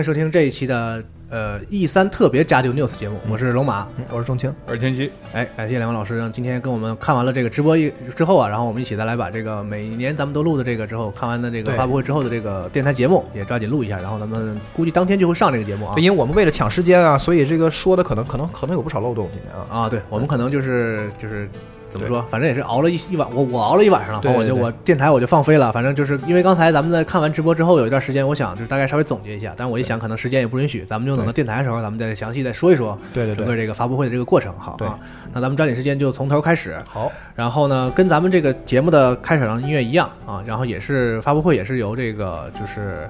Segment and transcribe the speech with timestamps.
[0.00, 3.86] 迎收听这一期的呃 E 三特别加丢 news 节目，我是龙马。
[3.98, 15.94] 嗯我是钟青，我是天机，哎，感谢两位老师，让今天跟我们看完了这个直播一之后啊，然后我们一起再来把这个每年咱们都录的这个之后看完的这个发布会之后的这个电台节目也抓紧录一下，然后咱们估计当天就会上这个节目啊。
[15.98, 19.82] 因为我们为了抢时间啊，所以这个说的可能可能可能有不少漏洞今天啊。
[19.82, 21.46] 啊，对，我们可能就是就是
[21.90, 24.46] 怎么说，反正也是熬了一一晚，我我熬了一晚上了，对对对。
[24.46, 34.86] 然后我就我电台我就放飞了，反正就是因为刚才咱们在看完直播之后有一段时间，我想就是大概稍微总结一下，但是我一想可能时间也不允许，咱们就等到电台的时候，咱们再详细再说一说对对对，整个这个发布会的这个过程，好对。
[34.86, 34.98] 啊。
[35.32, 43.08] 那咱们抓紧时间就从头开始，好，然后呢，跟咱们这个节目的开场音乐一样啊，然后也是发布会也是由这个就是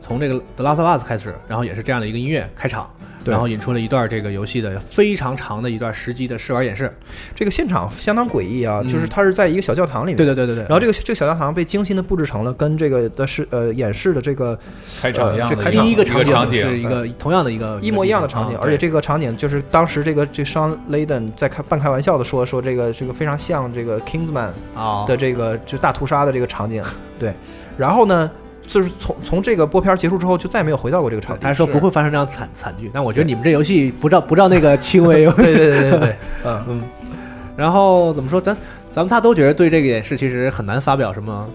[0.00, 2.90] 从这个《The Last of Us》开始，然后也是这样的一个音乐开场。
[3.24, 3.32] 对。
[3.32, 6.92] 然后引出了一段这个游戏的非常长的一段实际的试玩演示。
[7.34, 8.88] 这个现场相当诡异啊，嗯。
[8.88, 10.62] 就是它是在一个小教堂里面，对对对对对。
[10.62, 14.58] 然后这个这个小教堂被精心的布置成了跟这个的是呃演示的这个
[15.00, 16.60] 开场一样的这开场第一个场场景。
[16.62, 26.82] 是一个同样的一个一模一样的场景，啊而且这个场景就是当时这个这商雷登在开半开玩笑的说说这个这个非常像这个 Kingsman 啊的这个就大屠杀的这个场景，
[27.18, 27.32] 对，
[27.76, 28.30] 然后呢。
[28.70, 31.42] 就是从从这个播片结束之后，就再也没有回到过这个场景。
[31.42, 35.26] 他还说不会发生这样惨惨剧，但我觉得你们这游戏不照不照那个 轻微。
[35.32, 36.16] 对对对对对，
[36.46, 36.82] 嗯，嗯，
[37.56, 38.40] 然后怎么说？
[38.40, 38.56] 咱
[38.92, 41.48] 咱们仨都觉得对这个演示其实很难发表什么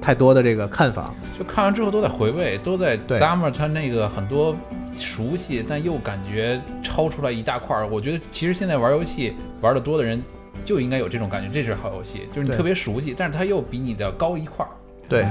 [0.00, 1.12] 太多的这个看法。
[1.38, 4.56] 就看完之后都在回味，都在对 Summer 他那个很多
[4.96, 7.86] 熟悉，但又感觉超出来一大块儿。
[7.86, 10.22] 我觉得其实现在玩游戏玩的多的人
[10.64, 14.72] 就应该有这种感觉，这是好游戏，就是你特别熟悉，但是它又比你的高一块儿。
[15.08, 15.26] 对，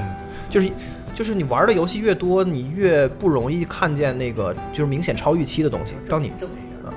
[0.48, 0.70] 就是
[1.14, 5.92] 就是你玩的游戏越多，你越不容易看见那个就是明显超预期的东西。
[6.08, 6.30] 当你
[6.84, 6.90] 啊，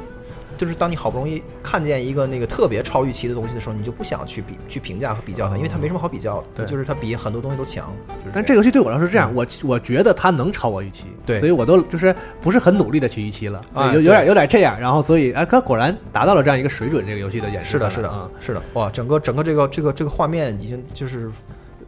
[0.57, 6.47] 就是当你好不容易看见一个那个特别超预期的东西的时候，你就不想去比去评价和比较它，因为它没什么好比较的。
[6.55, 6.65] 对。
[6.65, 7.93] 就是它比很多东西都强。
[8.07, 11.39] 就是但这个游戏对我来说是这样，我我觉得它能超我预期，对。
[11.39, 21.29] 所以我都就是不是很努力的去预期了，所以啊有有点有点这样，然后所以哎，它果然达到了这样一个水准，这个游戏的演示是的，是的啊的，，是的，哇，整个整个这个这个这个画面已经就是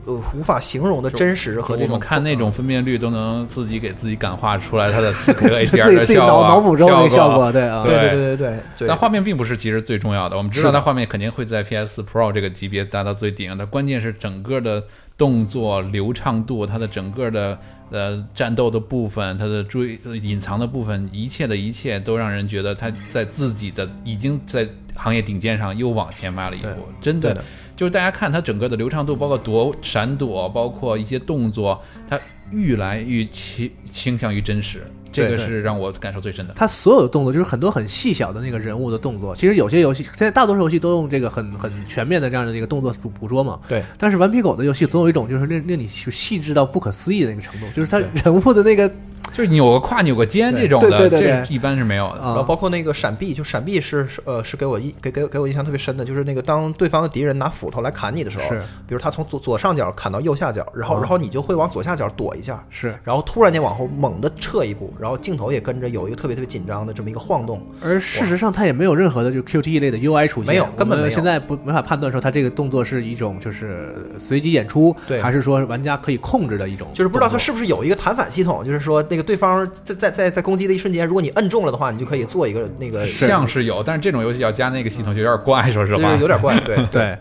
[0.07, 7.51] 呃无法形容的真实和这种我们看那种分辨率都能自己给自己感化出来它的 4K HDR 效果，脑脑补中那个效果。
[7.51, 8.09] 对啊，对。
[8.09, 8.37] 对对
[8.77, 14.81] 对但画面并不是其实最重要的，我们知道它画面肯定会在 PS Pro 这个级别达到最顶，但关键是整个的
[15.17, 17.59] 动作流畅度，它的整个的
[17.91, 27.43] 呃战斗的部分，它的追呃隐藏的部分，一切的一切都让人觉得它在自己的已经在行业顶尖上又往前迈了一步，真的。
[27.77, 31.79] 就是大家看它整个的流畅度，包括躲闪躲，包括一些动作，
[32.09, 32.19] 它
[32.51, 36.53] 愈来愈倾倾向于真实，这个是让我感受最深的。
[36.55, 39.35] 它所有的动作就是很多很细小的那个人物的动作。
[39.35, 43.59] 其实有些游戏，现在大多数游戏都用这个很很全面的这样的一个动作捕捕捉嘛。
[43.69, 43.83] 对。
[43.97, 48.91] 但是顽皮狗的游戏总有一种就是令令你去细致到不可思议的那个程度，就是它人物的那个
[49.33, 51.43] 就是扭个胯、扭个肩这种的，对对对对。
[51.47, 52.21] 这一般是没有的。
[52.21, 52.27] 啊。
[52.27, 58.61] 然后包括那个闪避，就闪避是是呃是给我印给给给我印象特别深的，就是那个当对方的敌人拿斧头来砍你的时候，是。
[58.87, 60.99] 比如他从左左上角砍到右下角，然后、啊。
[60.99, 62.97] 然后你就会往左下角躲一下，是。
[63.03, 71.09] 然后突然间往后猛地撤一步，然后镜头也跟着有一个特别特别紧张的这么一个晃动，而事实上，它也没有任何的就 QTE 类的 UI 出现，没有根本没有。
[71.09, 75.21] 现在不没法判断说它这个动作是一种就是随机演出，对。
[75.21, 87.17] 还是说玩家可以控制的一种，就是不知道它是不是有一个弹反系统，就是说那个对方在在在在攻击的一瞬间，如果你摁中了的话，你就可以做一个那个像是有，但是这种游戏要加那个系统就有点怪， 说实话，有点怪，对 对，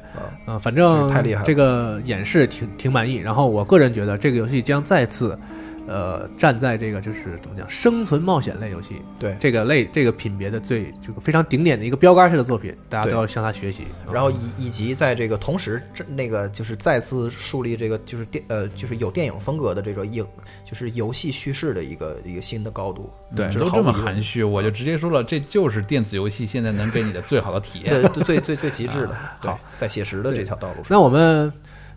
[0.47, 1.47] 嗯，反正太厉害了。
[1.47, 3.17] 这个演示挺挺满意。
[3.17, 5.37] 然后我个人觉得这个游戏将再次
[5.87, 13.85] 呃，站在这个就是怎么讲，生存冒险类游戏对，这个类这个品别的最这个非常顶点的一个标杆式的作品，大家都要向他学习。
[14.13, 20.27] 然后以以及在这个同时，这那个就是再次树立这个就是电呃就是有电影风格的这个影
[20.65, 23.11] 就是游戏叙事的一个一个新的高度。
[23.35, 28.03] 对这都这么含蓄，我就直接说了，这就是电子游戏现在能给你的最好的体验。
[28.13, 30.87] 对，最最最极致的，对好，在写实的这条道路上。
[30.89, 31.53] 那我们。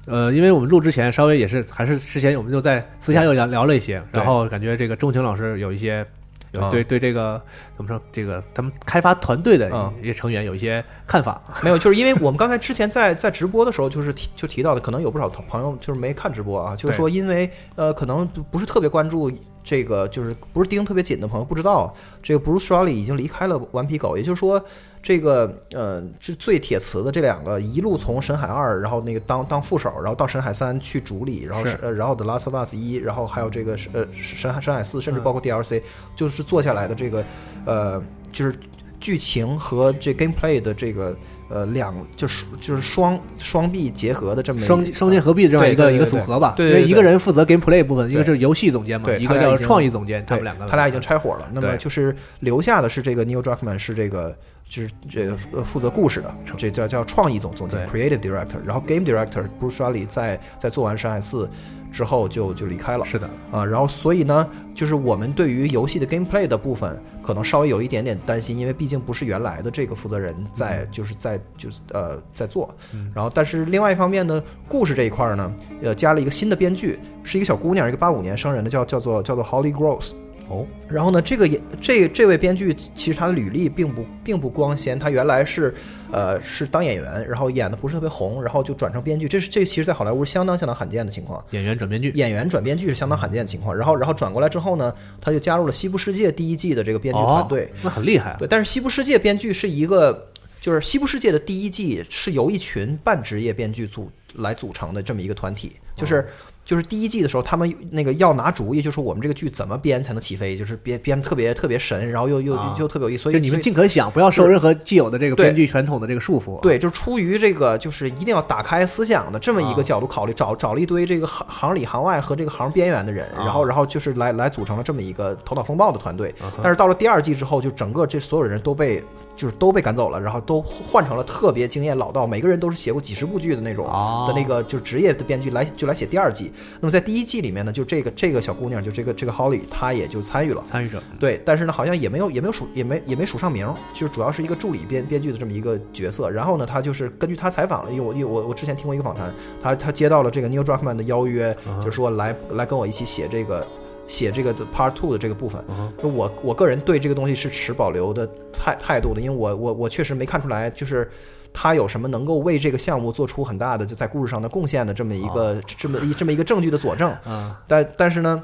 [0.09, 6.05] 呃，因为我们录之前稍微也是，还是之前我们就在私下又聊聊了一些，然后感觉这个钟情老师有一些
[6.51, 7.39] 有啊对对这个
[7.77, 11.39] 怎么说，这个他们开发团队的嗯一些成员有一些看法。
[11.61, 19.31] 没有，就是因为我们刚才之前在在直播的时候，就是提就提到的，可能有不少朋友就是没看直播啊，就是说因为呃，可能不是特别关注
[19.63, 24.63] 这个，就是不是盯特别紧的朋友，不知道这个 Bruce Riley 已经离开了顽皮狗，也就是说。
[25.01, 35.81] 这个呃，这最铁磁的这两个，一路从神海二，然后那个当当副手，然后到神海三去主理，然后是呃，然后 The Last of Us 一，然后还有这个呃神海神海四，甚至包括 DLC，、
[36.17, 37.23] 就是做下来的这个
[37.65, 38.03] 呃，
[38.33, 38.53] 就是
[38.99, 41.15] 剧情和这 gameplay 的这个
[41.49, 51.49] 呃两就是就是双双臂结合的这么双双剑合璧的这样一个一个组合吧，因为一个人负责 gameplay 部分，一个是游戏总监嘛，对一个叫创意总监，他们两个他俩已经拆伙了。
[51.51, 54.35] 那么就是留下的是这个 Neil Druckmann 是这个
[54.67, 61.45] 就是这个呃负责故事的，这叫叫创意总总监 creative director，然后 game director Bruce Riley 在在做完《山海四》
[61.91, 63.03] 之后就就离开了。
[63.03, 72.73] 是的，啊，然后所以呢，就是我们对于游戏的 gameplay 的部分，可能稍微有一点点担心，因为毕竟不是原来的这个负责人在，就是在就是呃在做。
[73.13, 75.53] 然后，但是另外一方面呢，故事这一块儿呢，
[75.83, 80.13] 呃，加了一个新的编剧，是一个小姑娘，一个八五年生人的，叫叫做叫做 Holly Gross。
[80.49, 85.73] 哦，然后呢，这个也这这位编剧其实他的履历并不并不光鲜，他原来是
[86.11, 91.43] 呃是当演员，然后演的不是特别红，然后就转成编剧，这是这其实在好莱坞相当相当罕见的情况。
[91.51, 93.77] 演员转编剧，演员转编剧是相当罕见的情况。
[93.77, 94.91] 然后，然后转过来之后呢，
[95.21, 97.65] 他就加入了《西部世界》第一季的这个编剧团队。
[97.65, 98.37] 哦，那很厉害啊。
[98.39, 106.27] 对，但是《西部世界》编剧是一个，就是《西部世界》的第一季是由一群半职业编剧组来组成的这么一个团体，就是。
[106.69, 113.23] 就是第一季的时候，他们那个要拿主意，就是我们这个剧怎么编才能起飞，就是编编特别特别神，然后又又啊又特别有意思。
[113.23, 116.59] 所以就你们尽可想，不要受任何既有的这个编剧传统的这个束缚。
[116.59, 126.35] 对，就是出于这个，就是一定要打开思想的这么一啊个角度考虑，找找了一堆这个行行里行外和这个行边缘的人，啊然后然后就是来来组成了这么一个头脑风暴的团队。
[126.61, 129.03] 但是到了第二季之后，就整个这所有人都被
[129.35, 136.51] 就是都被赶走了，然后都换成了特别经验老道，每个人都是写过几十部剧的那种哦的那个就是职业的编剧来就来写第二季。
[136.79, 140.61] 那么在第一季里面呢，就这个这个小姑娘，就这个这个 Holly，她也就参与了。
[140.63, 146.29] 参与者，对，但是呢，好像也没有也没有署也没也没署上名儿，就是主要是一个助理编编剧的这么一个角色。
[146.29, 153.65] 然后呢，她就是根据她采访，因为我因为我我之前听过一个访谈，她她接到了这个 Neil Druckmann 的邀约，啊就说来来跟我一起写这个
[154.07, 155.61] 写这个的 Part Two 的这个部分。
[155.69, 161.09] 啊我我个人对这个东西是持保留的态态度的，因为我我我确实没看出来就是。
[161.53, 167.09] 他有什么能够为这个项目做出很大的就在故事上的贡献的这么一个、这么一这么一个证据的佐证？
[167.25, 168.41] 啊，但但是呢，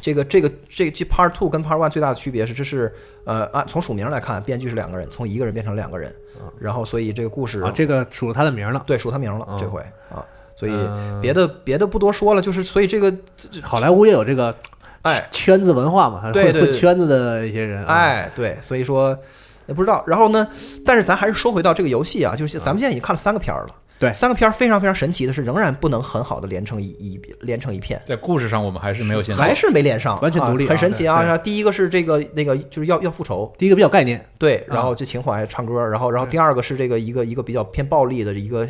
[0.00, 2.92] 这个这个这这 Part Two 跟 Part One 最大的区别是，这是
[3.24, 6.14] 呃按从署名来看，编剧是两个人，从一个人变成两个人，
[6.58, 8.82] 然后所以这个故事啊，这个署了他的名了。
[8.86, 9.58] 对署他名了、嗯。
[9.58, 9.80] 这回。
[10.10, 10.24] 啊，
[10.56, 11.20] 所以嗯。
[11.20, 13.14] 别的别的不多说了，就是所以这个
[13.62, 14.54] 好莱坞也有这个
[15.02, 15.28] 哎。
[15.30, 16.60] 圈子文化嘛，对对对。
[16.62, 17.84] 混混圈子的一些人。
[17.84, 19.16] 啊，哎对，所以说
[19.66, 20.02] 也不知道。
[20.06, 20.46] 然后呢，
[20.84, 23.76] 但是咱还是说回到这个游戏啊，就是咱们现在已经看了三个片儿了。
[23.98, 28.02] 对三个片儿非常非常神奇的是，仍然不能很好的连成一一连成一片。
[28.04, 31.38] 在故事上，我们还是没有现在还是没连上，完全独立啊啊很神奇啊！
[31.38, 38.66] 第一个是这个那个就是要要复仇，第一个比较概念，对，然啊后就情怀唱歌，然后然后第二个是这个一个一个比较偏暴力的一个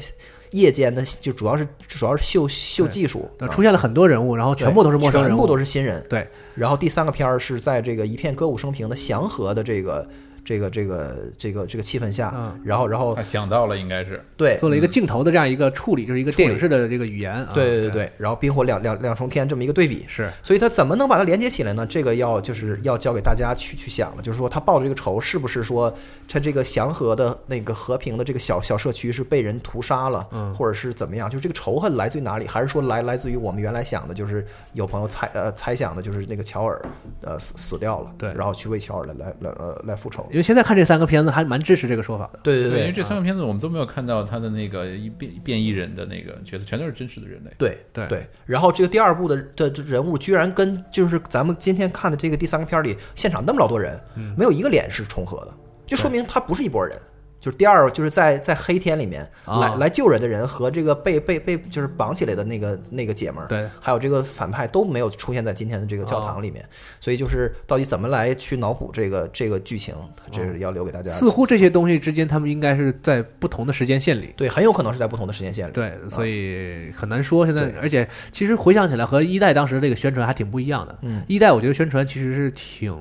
[0.50, 6.04] 夜间的，就主要是主要是秀秀技术，啊出现了很多人物，然后全部都是陌生人物，全部都是新人。
[6.10, 10.06] 对，然后第三个片儿是在这个一片歌舞升平的祥和的这个
[10.44, 17.52] 这个这个这个这个气氛下嗯，然后然后他想到了，应该是对做了一个镜头的这样一个处理，就是一个电影式的这个语言啊。
[17.54, 21.86] 对对对，然后冰火两两两重天这么一个对比，是所以他怎么能把它连接起来呢？
[21.86, 25.92] 这个要就是要交给大家去去想了，就是说他报的这个仇是不是说
[26.28, 31.30] 他这个祥和的那个和平的这个小小社区是被人屠杀了，嗯或者是怎么样？
[31.30, 32.46] 就是这个仇恨来自于哪里？
[32.46, 36.84] 还是说来来自于我们原来想的，就是有朋友猜呃猜想的，就是那个乔尔
[37.20, 40.26] 呃死死掉了，对然后去为乔尔来来来呃来复仇。
[40.32, 42.40] 因为现在看这三个片子还蛮支持这个说法的。
[42.42, 47.50] 对对对，因为这啊三个片子我们都没有看到他的那个一变变异人的那个角色，全都是真实的人类。
[47.58, 54.00] 对对对，然后这个第二部的的的人物居然跟就是咱们今天看的这个第三个片儿里现场那么老多人，
[54.36, 55.54] 没有一个脸是重合的，
[55.86, 56.98] 就说明他不是一拨人。
[57.42, 66.64] 就是第二就是在在黑天里面啊来来救人的人和这个被被被就是绑起来的那个那个姐们儿，对，还有这个反派都没有出现在今天的这个教堂里面，
[67.00, 69.92] 所以就是到底怎么来去脑补这个这个剧情，
[70.30, 71.10] 这是要留给大家。
[71.10, 74.32] 似乎这些东西之间，他们应该是在不同的时间线里。
[74.36, 75.72] 对，很有可能是在不同的时间线里。
[75.72, 77.44] 对，所以很难说。
[77.44, 80.96] 现在，而且其实回想起来，和一代当时这个宣传还挺不一样的。
[81.02, 82.96] 嗯，一代我觉得宣传其实是挺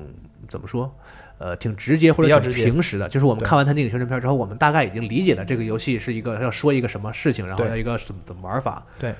[0.48, 0.92] 怎么说，
[1.42, 3.08] 呃，挺直接或者挺平实的。
[3.08, 8.86] 就是我们看完他那个宣传片之后，我们大概已经理解了这个游戏是一个要说一个什么事情，然后要一个怎么怎么玩法。
[9.00, 9.12] 对，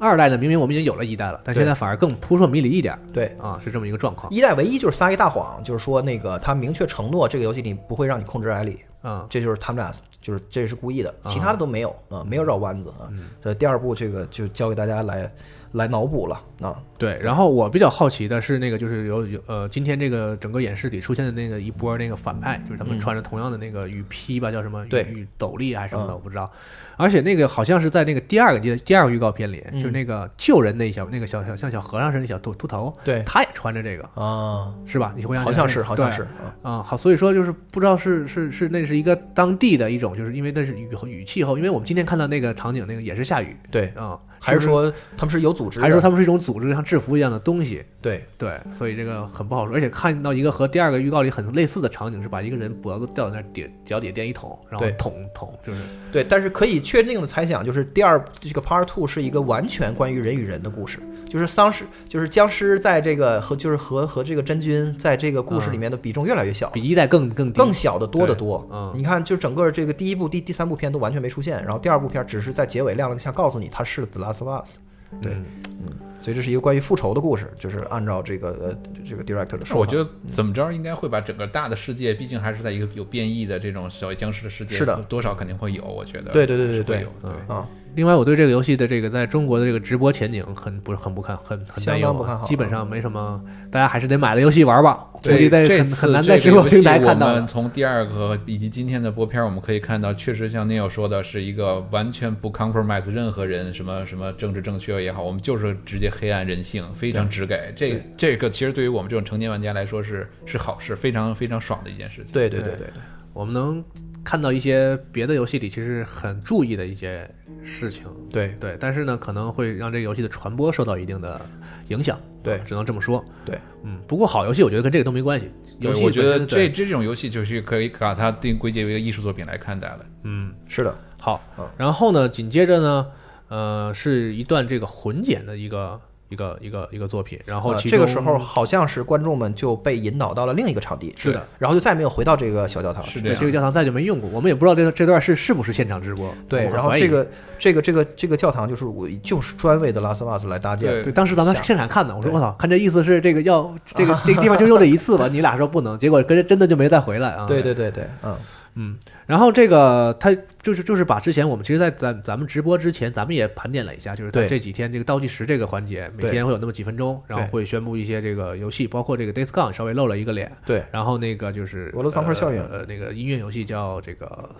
[0.00, 4.32] 二代呢，明明我们已经有了一代了，但现在反而更扑朔迷离一点对，啊，是这么一个状况。
[4.32, 13.06] 一代唯一就是撒一大谎，就是说那个他明确承诺这个游戏里不会让你控制艾莉，嗯，这就是他们俩就是这是故意的，其他的都没有啊、没有绕弯子啊。
[13.40, 15.32] 这第二部这个就交给大家来
[15.72, 16.76] 来脑补了啊。
[16.98, 26.50] 对，然后我比较好奇的是，那个就是有有呃，今天这个整个演示里出现的那个一波那个反派，就是他们嗯穿着同样的那个雨披吧，叫什么雨雨斗笠还是什么的，嗯我不知道。
[26.96, 35.12] 而且那个好像是在那个第二个第第二个预告片里，嗯就是那个救人那小那个小小像小和尚似的那小秃秃头，对他也穿着这个，啊，是吧？
[35.14, 36.56] 你回想好像是，好像是啊。
[36.62, 45.78] 啊、好，所以说就是不知道是是是那是一个当地的一种，就是因为那是雨和雨气候，因为我们今天看到那个场景，那个也是下雨对，啊、还是说他们是有组织？
[45.80, 47.84] 还是说他们是一种组织，像制服一样的东西？
[48.00, 49.74] 对对，所以这个很不好说。
[49.74, 55.80] 而且看到一个和第二个预告里很类似的场景，是把一个人脖子吊在那儿点脚底下垫一桶，然后对捅捅，就是
[56.12, 66.70] 对，但是可以确定的猜想就是第二这个 Part Two 是一个完全关于人与人的故事，就是丧尸，就是僵尸在这个和就是和和这个真菌在这个故事里面的比重越来越小。
[66.70, 74.76] 比一代更更更小的多得多，嗯你看，就整个这个第一部、第第三部片都完全没出现，然后第二部片只是在结尾亮了个相，告诉你它是 The Last of Us，
[75.20, 75.32] 对。
[75.32, 75.92] 嗯。
[76.18, 84.96] 所以这是一个关于复仇的故事，就是按照这个呃这个 director 的说法，我觉得怎么着应该会把整个大的世界，毕竟还是在一个有变异的这种小僵尸的世界，是的。
[85.08, 86.32] 多少肯定会有，我觉得。
[86.32, 87.06] 对对对对对。
[87.22, 87.54] 对。
[87.54, 95.08] 啊，另外，我对这个游戏的这个在中国的这个直播前景很不是很不看，很很担忧基本上没什么，大家还是得买了游戏玩吧。
[95.12, 97.46] 估对计在这很很难这个在直播平台看到了。
[97.46, 107.72] 从第二个以及今天的播片，我们可以看到，确实像 Neil 说的，是一个完全不 compromise 任何人什么什么政治正确也好，我们就是直接黑暗人性，非常直给。
[107.74, 112.34] 这这个其实对于我们这种成年玩家来说是是好事，非常非常爽的一件事情。
[112.34, 112.88] 对对对对，
[113.32, 113.82] 我们能
[114.26, 117.30] 看到一些别的游戏里其实很注意的一些
[117.62, 118.56] 事情，对。
[118.58, 121.40] 对，但是呢，可能会让这个游戏的传播受到一定的
[121.86, 122.56] 影响，对。
[122.56, 123.24] 啊只能这么说。
[123.44, 130.04] 对，嗯，不过好游戏我觉得跟这个都没关系，游戏我觉得这这种游戏就是可以把它定归结为一个艺术作品来看待了。
[130.24, 130.52] 嗯。
[130.66, 133.06] 是的，好嗯，然后呢，紧接着呢，
[133.46, 143.36] 呃，是一段这个混剪的一个一个一个一个作品，然后呃这个时候好像是观众们就被引导到了另一个场地，是的，然后就再也没有回到这个小教堂，对是的。
[143.36, 147.26] 这个教堂再就没用过，我们也不知道这这段是是不是现场直播，对，然后这个
[147.58, 155.28] 这个这个这个教堂就是我就是专为的拉斯瓦斯来搭建的，对，当时咱们现场看的，我说我操，看这意思是这个要这个这个 地方就用这一次吧？
[155.30, 157.46] 你俩说不能，结果跟着真的就没再回来啊。
[157.46, 158.36] 对对对对，嗯，
[158.78, 170.84] 嗯，然后这个他就是就是把之前我们其实，在咱咱们直播之前，咱们也盘点了一下，就是在这几天这个倒计时这个环节，每天会有那么几分钟，然后会宣布一些这个游戏，包括这个 Days Gone 稍微露了一个脸，对。
[170.92, 172.58] 然后那个就是俄罗斯方块效应。
[172.58, 174.50] 呃，呃那个音乐游戏叫这个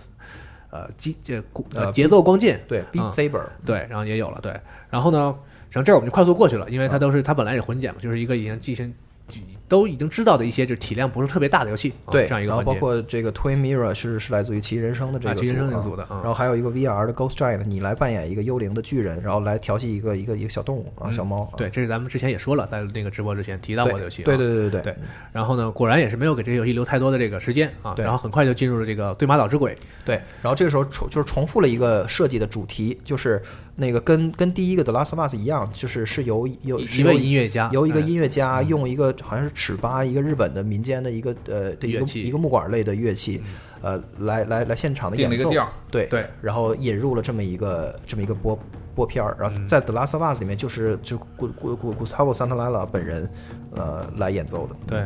[0.71, 3.09] 呃节这呃呃节奏光剑，对，Beat 嗯。
[3.11, 4.59] Saber，对，然后也有了，对，
[4.89, 5.35] 然后呢，
[5.69, 8.91] 然后这儿我们就快速过去了，因为它都是它本来也混剪嘛，就是一个已经进行
[9.67, 15.77] 都已经知道的一些就是体量不是特别大的游戏，啊对，这样一个然后包，括这个 Twin Mirror 是是来自于奇异人生的这个啊奇异人生的
[16.09, 24.95] 嗯然后还有一个 VR 的 Ghost Giant，你来扮演一个幽灵的巨人，然后来调戏一个一个一个小动物啊，小猫，对，这是咱们之前也说了，在那个直播之前提到过的游戏、啊，对对对对对。
[25.33, 33.41] 然后呢，果然也是没有给这些游戏留太多的这个时间啊，然后很快就进入了这个对马岛之鬼，对，然后这个时候重就是重复了一个设计的主题，就是
[33.79, 43.41] 那个跟跟第一个的 Last of Us 一样，就是是由由一位由音乐家，由一个哎音乐家用一个好像是尺八，一个日本的民间的一个呃的一个乐器嗯一个木管类的乐器，
[43.81, 45.51] 呃，来来来现场的演奏，
[45.91, 48.57] 对对，然后引入了这么一个这么一个播
[48.95, 53.29] 播片儿，然后嗯在 The Last of Us 里面就是就古古古 Gustavo Santaolalla 本人
[53.75, 55.05] 呃来演奏的，对。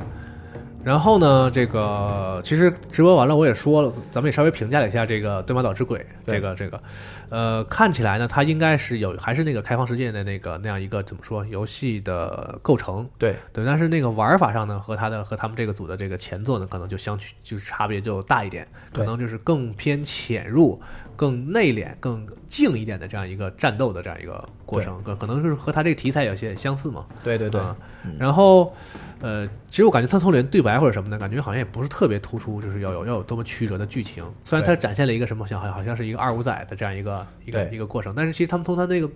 [0.83, 6.81] 然后呢，这个其实直播完了，我也说了，咱们也稍微评价了一下这个《对马岛之鬼》这个这个，
[7.29, 13.35] 呃，看起来呢，它应该是有还是那个开放世界的那个那样一个怎么说游戏的构成，对。
[13.53, 20.81] 对，但是那个玩法上呢，和他的和他们这个组的这个前作呢，可能就相去就是差别就大一点，可能就是更偏潜入，
[21.15, 27.05] 更内敛、更静一点的这样一个战斗的这样一个过程，可可能是和他这个题材有些相似嘛。
[27.23, 27.75] 对对对，啊
[28.17, 28.73] 然后，
[29.19, 34.23] 呃，其实我感觉他从里面对白或者什么的，感觉好像也不是特别突出，就是要有要有多么曲折的剧情。
[34.43, 39.09] 虽然他展现了一个什么，像好像好像是一个二五仔的这样一个一个一个过程，但是其实他们从他那个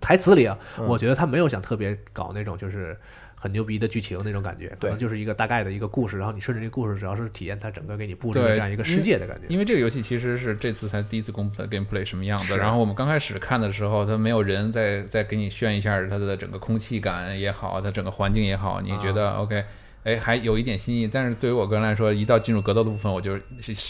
[0.00, 2.98] 台词里啊，嗯我觉得他没有想特别搞那种就是。
[3.38, 9.46] 很牛逼的剧情那种感觉，可能就是一个大概的一个故事，然后你顺着这个故事，主要是体验它整个给你布置的这样一个世界的感觉。
[9.48, 12.56] 因为这个游戏其实是这次才第一次公布的 gameplay 什么样子。
[12.56, 19.64] 然后我们刚开始看的时候，它没有人在在给你炫一下它的整个空气感也好，它整个环境也好，你觉得 OK？
[20.08, 21.06] 哎，还有一点新意。
[21.06, 23.38] 但是对于我个人来说，一到进入格斗的部分，我就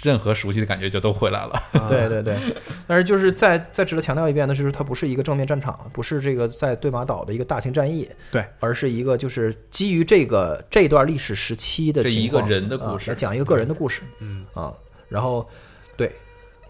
[0.03, 1.63] 任何熟悉的感觉就都回来了。
[1.89, 2.37] 对对对，
[2.89, 14.73] 但是就是再再值得强调一遍的就是，它不是一个正面战场，不是这个在对马岛的一个大型战役，对，而是一个就是基于这个这段历史时期的这一个人的故事啊来讲一个个人的故事嗯，啊，
[15.09, 15.49] 然后
[15.97, 16.11] 对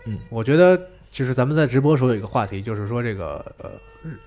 [0.05, 3.71] 嗯我觉得就是咱们在直播的时候有一个话题，就是说这个呃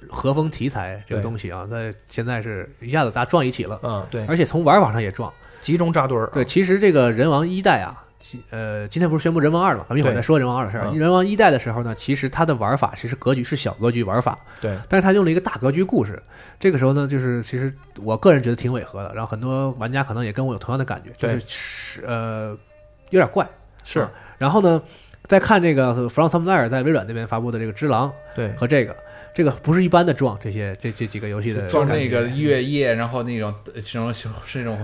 [0.10, 5.32] 和风题材这个东西啊，在现在是一下子大家撞一起了，嗯对，而且从玩法上也撞。
[5.62, 8.04] 集中扎堆儿，对，其实这个人王一代啊，
[8.50, 9.86] 呃，今天不是宣布人王二了吗？
[9.88, 10.88] 咱们一会儿再说人王二的事儿。
[10.88, 16.22] 嗯人王一代的时候呢，其实它的玩法其实格局是小格局玩法，对但是它用了一个大格局故事。
[16.60, 22.58] 这个时候呢，就是其实我个人觉得挺违和的，然后很多玩家可能也跟我有同样的感觉，就是是呃
[23.12, 23.48] 有点怪。
[23.84, 24.82] 是啊然后呢，
[25.28, 28.51] 再看这个 From Software 在微软那边发布的这个《只狼》对。
[28.54, 28.96] 和这个，
[29.34, 31.72] 这个不是一般的撞这些这这几个游戏的感觉。
[31.72, 34.78] 装那个月夜，然后那种呃这种是那种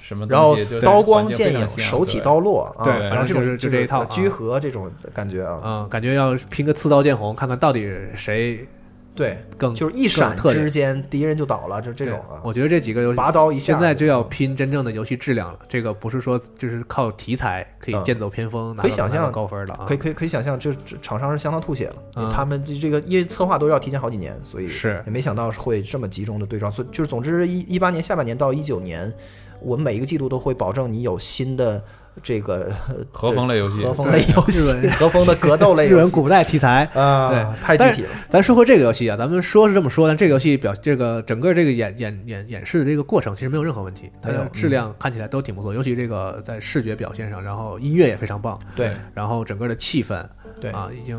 [0.00, 4.06] 什么然后刀光剑影，手起刀落啊，对反正就是就这一套啊。
[4.10, 8.66] 居合这种感觉啊，嗯，感觉要拼个刺刀见红，看看到底谁
[9.14, 15.58] 对，更就是一闪之间敌人就倒了，就这种啊，我觉得这几个游戏拔刀一下现在就要拼真正的游戏质量了。
[15.68, 19.84] 这个不是说就是靠题材可以嗯剑走偏锋，可以想象高分了啊。
[19.86, 21.96] 可以可以可以想象，这这厂商是相当吐血了。
[22.16, 26.70] 嗯他们这这个因为策划都要提前好几年，所以是也没想到会这么集中的对撞。
[26.70, 29.12] 所以就是总之一一八年下半年到一九年，
[29.60, 31.82] 我们每一个季度都会保证你有新的
[32.22, 36.84] 这个呃 和风类游戏和风类游戏 和风的格斗类游戏日本古代题材。
[36.94, 38.10] 啊，对太具体了。
[38.28, 50.24] 咱说回这个游戏啊，咱们说是这么说，但这个游戏表这个整个这个演演演演示的这个过程其实没有任何问题，它的质量看起来都挺不错，尤其这个在视觉表现上，然后音乐也非常棒，对然后整个的气氛
[50.60, 51.18] 对啊，已经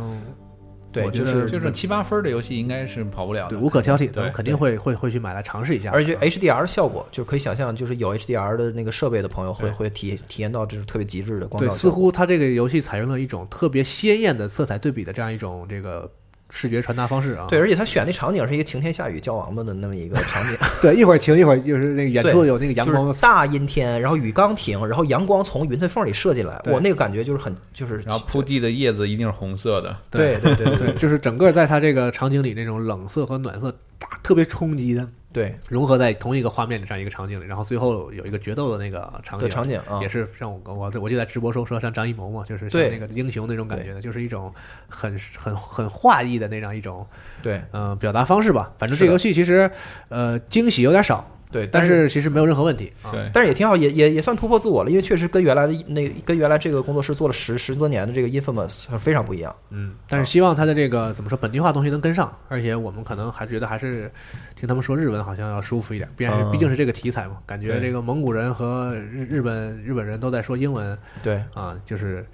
[0.91, 3.63] 对，我觉得就是就是七八分的游戏应该是跑不了对的。
[3.63, 5.91] 无可挑剔，咱们肯定会会会去买来尝试一下。
[5.91, 11.69] 而且 HDR 效果就可以想象，就是有 HDR 的那个设备的朋友会会体体验到这种特别极致的光对。
[11.69, 16.09] 似乎它这个游戏采用了一种特别鲜艳的色彩对比的这样一种这个
[16.51, 17.47] 视觉传达方式啊。
[17.49, 35.55] 对，而且他选那场景是一个晴天下雨叫王八的那么一个场景， 对，一会儿晴，一会儿就是那个远处有那个阳光就是大阴天，然后雨刚停，然后阳光从云彩缝里射进来，对我那个感觉就是很就是，然后铺地的叶子一定是红色的，对对对对对， 就是整个在它这个场景里那种冷色和暖色大特别冲击的对。
[35.69, 39.99] 融合在同一个画面的这样一个场景里，然后最后有一个决斗的那个场景，场景啊。
[40.01, 44.53] 也，是像我我我就在直播时候说像张艺谋嘛，就是像那个英雄那种感觉的，就是一种
[44.87, 47.05] 很很很画意的那样一种
[47.41, 47.57] 对。
[47.71, 48.73] 嗯、呃表达方式吧。
[48.77, 49.69] 反正这个游戏其实
[50.09, 52.91] 呃惊喜有点少，对，但是是其实没有任何问题。
[53.03, 59.55] 啊、对，但是也挺好，也也也算突破自我了，因为确实跟原来的那跟原来这个工作室做了十十多年的这个 Infamous 非常不一样。
[59.71, 64.11] 嗯，但是希望他的这个怎么说本地化东西能跟上，而且我们可能还觉得还是
[64.55, 72.25] 听他们说日文好像要舒服一点，毕竟是嗯毕竟是这个题材嘛，感觉这个蒙古人和日日本日本人都在说英文对，啊，就是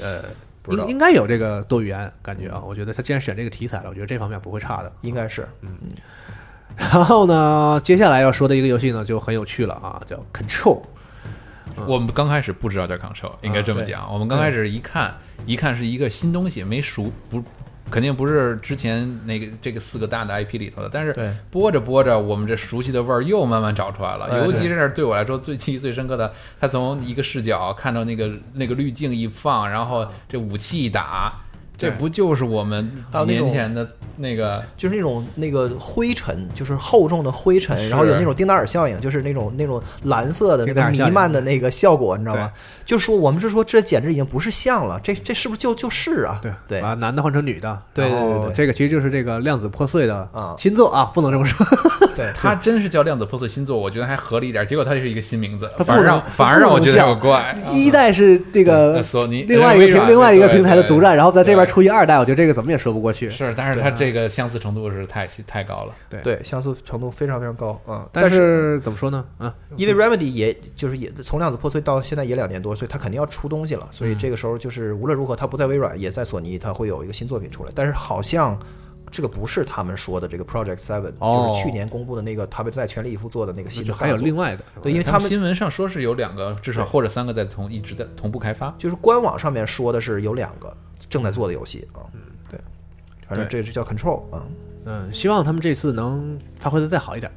[0.00, 0.22] 呃。
[0.68, 4.92] 应应该有这个多语言感觉啊，我觉得他既然选这个题材了，我觉得这方面不会差的。
[5.02, 5.46] 应该是
[6.76, 10.82] 然后呢，接下来要说的一个游戏呢就很有趣了啊，叫 Control。
[11.86, 14.12] 我们刚开始不知道叫 Control，应该这么讲。
[14.12, 17.42] 我们刚开始一看，一看是一个新东西，没熟不。
[17.88, 24.26] 肯定不是之前那个这个四个大的 IP 里头的，但是对播着播着，我们这熟悉的味儿又慢慢找出来了。
[24.26, 31.32] 哎尤其对是对我来说最记忆最深刻的，他从一个视角看到那个那个滤镜一放，然后这武器一打，
[31.76, 42.50] 这不就是我们几年前的那个就是那种那个灰尘，就是厚重的灰尘，然后有那种丁达尔效应，就是那种那种蓝色的那个弥漫的那个效果，你知道吗？
[42.84, 46.38] 就说我们是说这简直已经不是像了，这这是不是就就是啊？
[46.40, 51.66] 对对把男的换成女的，对对对这个其实就是这个量子破碎的啊新作啊，不能这么说。
[52.16, 54.64] 对，它真是叫量子破碎新作，我觉得还合理一点。
[54.66, 57.58] 结果它就是一个新名字，它不反而让反而让我觉得有怪。
[57.72, 63.28] 一代是这那个索尼另外一个平另外一个平台的独占，然后在这边对出一二代，我觉得这个怎么也说不过去。
[63.28, 65.94] 是，但是它这这个相似程度是太太高了。
[66.22, 68.08] 对，相似程度非常非常高啊。
[68.12, 69.24] 但是怎么说呢？
[69.36, 73.88] 啊，因为 Remedy 也就是也从量子破碎到现在也两年多，所以它肯定要出东西了。
[73.90, 77.72] 所以这个时候就是无论如何，它不在微软，也在索尼，它会有一个新作品出来。
[77.74, 78.56] 但是好像
[79.10, 81.48] 这个不是他们说的这个 Project Seven，哦。
[81.48, 88.74] 就是去年公布的那个他们在全力以赴做的那个新的还有另外的，对，因为他他们新闻上说是有两个，至少或者三个在同一直在同步开发。
[88.78, 92.02] 就是官网上面说的是有两个正在做的游戏啊。
[92.50, 92.60] 对，
[93.28, 94.46] 反正这是叫 Control 啊。
[94.88, 97.32] 嗯，希望他们这次能发挥的再好一点，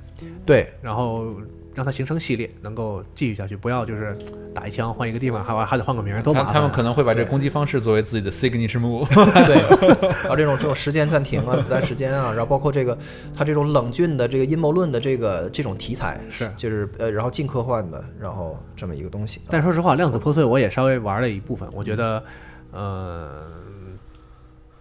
[0.45, 1.35] 对，然后
[1.79, 4.13] 让它形成系列，能够继续下去，不要就是
[4.53, 6.51] 打一枪换一个地方，还还得换个名儿，多麻烦啊。
[6.51, 9.07] 他他们可能会把这攻击方式作为自己的 signature move。
[9.47, 9.55] 对，
[10.23, 12.97] 然后这种这种时间暂停啊，子弹时间啊，然后包括这个
[13.33, 19.39] 他这种冷峻的这个阴谋论的这个这种题材，是就是呃，然后近科幻的，然后这么一个东西。
[19.49, 22.21] 但说实话，量子破碎我也稍微玩了一部分，我觉得，
[22.71, 23.45] 呃，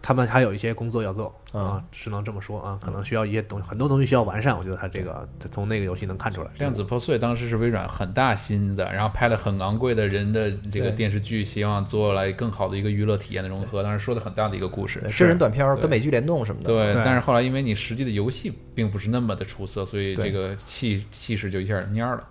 [0.03, 4.57] 他们还有一些工作要做啊，只能这么说啊，可能需要一些东西，很多东西需要完善。
[4.57, 6.51] 我觉得他这个从那个游戏能看出来。
[6.59, 15.03] 量子破碎当时是微软很大心的，然后拍了很昂贵的人的这个电视剧，希望做来更好的一个娱乐体验的融合，当时说的很大的一个故事。
[15.09, 22.25] 真人短片跟美剧联动什么的，对，但是后来因为你实际的游戏并不是那么的出色，所以这个气气势就一下蔫儿了。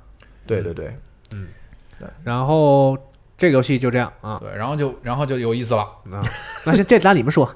[0.45, 0.95] 对对对，
[1.31, 1.47] 嗯。
[2.23, 2.95] 然后
[3.35, 4.37] 这个游戏就这样啊。
[4.39, 5.81] 对，然后就然后就有意思了。
[6.11, 6.21] 啊，
[6.63, 7.51] 那先这咱你们说，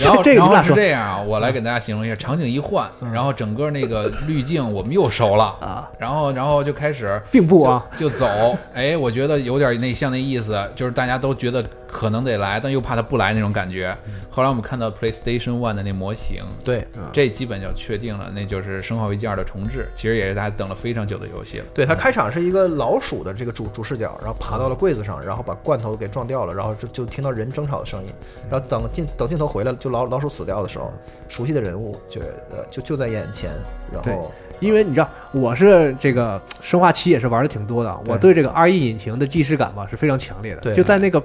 [0.04, 8.26] 然后这个然后是这样啊，我来给大家形容一下，场景一换，然后整个那个滤镜我们又熟了啊，然后然后就开始并步啊，就就走，
[8.74, 13.96] 哎，我觉得有点那像那意思，就是大家都觉得可能得来，但又怕他不来那种感觉。
[14.30, 16.86] 后来我们看到 PlayStation One 的那模型，对。
[17.12, 21.64] 这基本就确定了，那就是《生化危机二》的重置，其实也是大家等了非常久的游戏了。
[21.74, 28.10] 对，它开场是一个老鼠的这个主主视角，然后爬到了柜子上，然后把罐头给撞掉了，然后就就听到人争吵的声音，
[28.48, 30.92] 然后等镜等镜头回来，就老老鼠死掉的时候，
[31.28, 33.50] 熟悉的人物就呃就就在眼前，
[33.92, 40.74] 然后因为你知道我是这个生化七也是玩的挺多的，我对这个 RE 引擎的既视感吧是非常强烈的，对。
[40.74, 41.22] 就在那个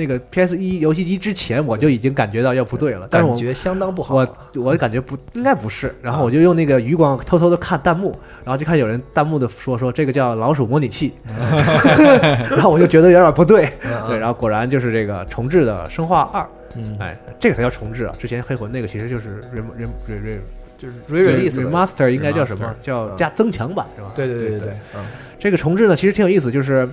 [0.00, 4.14] 那个 PS 一游戏机之前，我就已经感觉到要不对了，但是我感觉相当不好。
[4.14, 11.12] 我我感觉不应该不是，然后我就用那个余光偷偷的看弹幕，然后就看有人弹幕的说说这个叫老鼠模拟器，
[12.50, 20.38] 然后我就觉得有点不对，嗯对，然后果然就是这个重置的生化二，嗯，哎，这个才叫重置啊，之前黑魂那个其实就是 re re re re
[20.78, 22.74] 就是 re-release 的 remaster 应该叫什么？
[22.80, 24.10] 叫嗯加增强版是吧？
[24.16, 25.04] 对对对对对，嗯，
[25.38, 26.88] 这个重置呢其实挺有意思，就是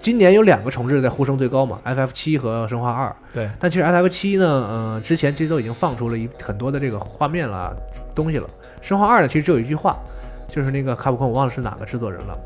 [0.00, 3.14] 今年有两个重置在呼声最高嘛，FF 七和生化二。
[3.32, 7.76] 对，但其实 FF 七呢，呃，之前其实都已经放出了一很多的这个画面了
[8.14, 8.48] 东西了。
[8.80, 9.98] 生化二呢，其实只有一句话，
[10.48, 12.38] 就是那个卡普空，我忘了是哪个制作人了，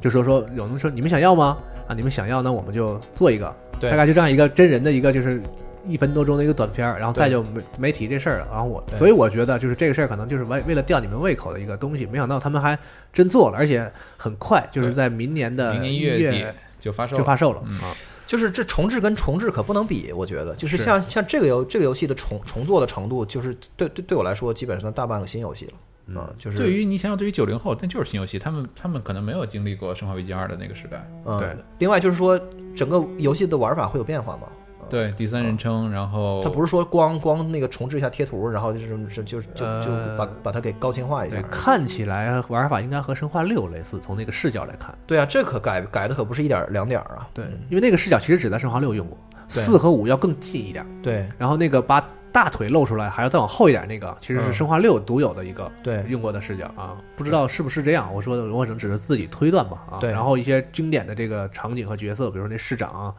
[0.00, 1.58] 就说说有人说你们想要吗？
[1.88, 5.42] 啊，你们想要，那我们就做一个，对大概就这样一个真人的一个就是
[5.86, 8.48] 一分多钟的一个短片儿，然后再就没没提这事儿了。
[8.50, 12.78] 然后我，所以我觉得就是这个事儿可能就是为为了吊你们胃口的一个东西，没想到他们还
[13.12, 16.54] 真做了，而且很快，就是在明年的明年一一月底月
[16.84, 17.96] 就发售了，就发售了嗯啊。
[18.26, 31.06] 就是这重置跟重置可不能比，我觉得就是是像像这个游这个游戏的重重做的程度，就是对对对我来说，基本上大半个新游戏了啊、就是对于你想想，对于九零后，那就是新游戏，他们他们可能没有经历过《生化危机二》的那个时代。
[31.24, 31.56] 嗯，对。
[31.78, 32.38] 另外就是说，
[32.76, 34.48] 整个游戏的玩法会有变化吗？
[34.90, 41.42] 对，第三人称，然后它不是说光光那个重置一下贴图，然后就是就就就就呃把把它给高清化一下，。
[41.50, 44.96] 看起来玩法应该和生化六类似，从那个视角来看。
[45.06, 47.28] 对啊，这可改改的可不是一点两点啊。
[47.32, 49.18] 对，因为那个视角其实只在生化六用过，
[49.48, 50.86] 四和五要更近一点。
[51.02, 58.12] 对然后那个把大腿露出来，还要再往后一点，那个其实是嗯生化六独有的一个对用过的视角啊，不知道是不是这样。
[58.12, 59.98] 我说的我只能只是自己推断吧啊。
[60.00, 63.14] 对然后一些经典的这个场景和角色，比如说那市长，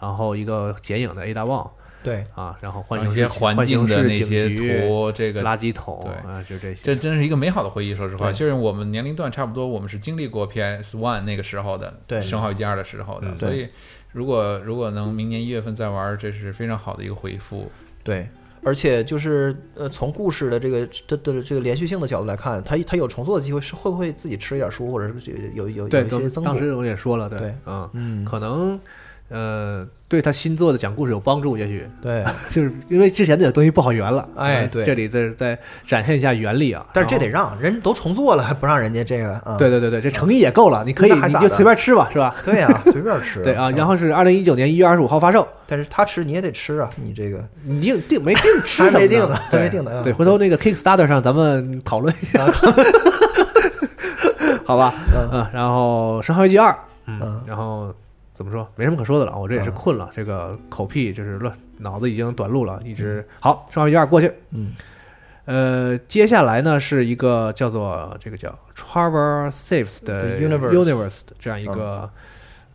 [0.00, 1.70] 然后一个剪影的 Ada Wong
[2.02, 6.80] 对啊，然后浣然后熊市一些环境的那些图，这个垃圾桶对啊，就这些。
[6.82, 7.94] 这真是一个美好的回忆。
[7.94, 13.68] 说实话，就是我们年龄段差不多，我们是经历过 PS One 那个时候的，对生化危机二的时候的，嗯所以
[14.12, 17.70] 如果如果能明年一月份再玩，这是非常好的一个回复。
[18.02, 18.26] 对，
[18.64, 26.48] 而且就是呃，从故事的这个的的这个连续性的角度来看，它它有重做的机会，是会不会自己吃一点书，或者是有有有，有一些增补？
[26.48, 28.80] 当当时我也说了，对对，嗯，嗯，可能
[29.30, 31.88] 呃对他新做的讲故事有帮助，也许。
[32.02, 34.84] 对， 就是因为之前的东西不好圆了，呃哎对。
[34.84, 36.84] 这里再再展现一下原力啊。
[36.92, 39.54] 但是这得让人都重做了，还不让人家这个啊？
[39.56, 42.34] 对对对对，这诚意也够了，你可以你就随便吃吧，是吧？
[42.44, 43.40] 对呀，随便吃。
[43.44, 47.38] 对啊，然后后是二零一九年一月二十五号发售，但是他吃你也得吃啊，你这个。
[47.62, 52.44] 你定定没定吃什么没定呢还没定的啊对，回头那个 Kickstarter 上咱们讨论一下，
[54.64, 54.92] 好吧？
[55.32, 56.70] 嗯，然后《生化危机二》，
[57.06, 57.94] 嗯嗯，然后
[58.40, 58.66] 怎么说？
[58.74, 59.74] 没什么可说的了，我这也是嗯。
[59.74, 64.72] 困了，这个口癖就是乱，脑子已经短路了，一直好，《上一句二》过去，嗯，
[65.44, 72.08] 呃，接下来呢是一个叫做这个叫 Traverse Saves 的 Universe 的这样一个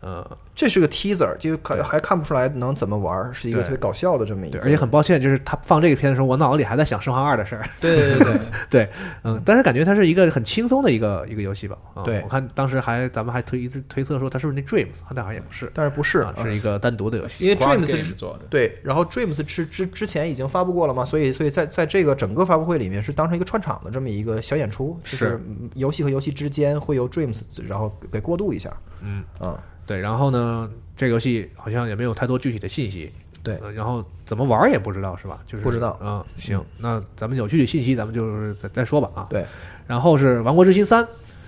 [0.00, 4.58] 呃这是个 teaser，就看还看不出来能怎么玩儿，是一个特别搞笑的这么一个。
[4.60, 7.68] 而且很抱歉，就是他放这个片的时候，我脑子里还在想《生化二》的事儿。
[7.80, 8.38] 对对对
[8.70, 8.88] 对，
[9.24, 11.76] 嗯，但是感觉它是一个很轻松的一个一个游戏吧。
[11.94, 17.44] 啊、对我看当时还咱们还推一直推测说它是不是那 Dreams，但好像也不是，但是不是啊，是一个单独的游戏。
[17.44, 28.74] 因为 Dreams 是做的，对，然后 Dreams 之之之前已经发布过了嘛，所以所以在在这个整个发布会里面是当成一个串场的这么一个小演出，就是嗯游戏和游戏之间会由 Dreams 然后给过渡一下。
[29.02, 33.12] 嗯啊，对，然后呢，这个游戏好像也没有太多具体的信息。
[33.42, 35.38] 对呃然后怎么玩儿也不知道是吧？
[35.46, 39.26] 就是不知道嗯，行，那咱们有具体信息咱们就是再再说吧啊。
[39.30, 39.46] 对
[39.86, 41.04] 然后是《王国之心三》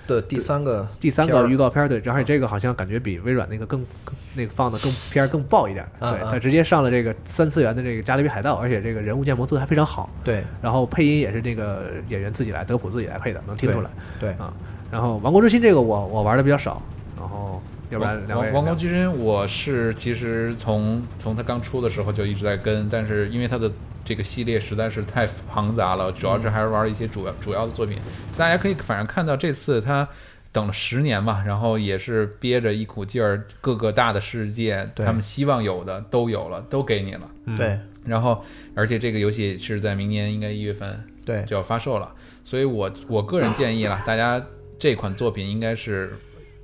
[0.07, 5.85] 的第三个第三个预告片儿，对，而且这个好像感觉比微软那个更更那个放的更片儿更爆一点。
[5.99, 10.09] 对，啊啊它直接上了这个三次元的这个《加勒比海盗》，而且这个人物建模做的还非常好。
[10.23, 14.55] 对然后配音也是那个演员自己来，德普自己来配的，能听出来对啊。
[14.89, 16.81] 然后《王国之心》这个我我玩的比较少，
[17.19, 23.71] 然后要不然两位王王国之心，我是其实从从它刚出的时候就一直在跟，但是因为它的
[24.05, 27.99] 这个系列实在是太庞杂了，主要是还是玩一些主要主要的作品。
[28.37, 30.09] 大家可以反正看到这次他
[30.53, 37.31] 等了十年嘛，然后也是憋着一股劲儿，各个大的世界他们希望有的都有了，都给你了。
[37.47, 37.57] 嗯。
[37.57, 37.79] 对。
[38.05, 38.43] 然后，
[38.75, 41.43] 而且这个游戏是在明年应该一月份对。
[41.43, 42.11] 就要发售了，
[42.43, 44.43] 所以我我个人建议了，大家
[44.79, 46.17] 这款作品应该是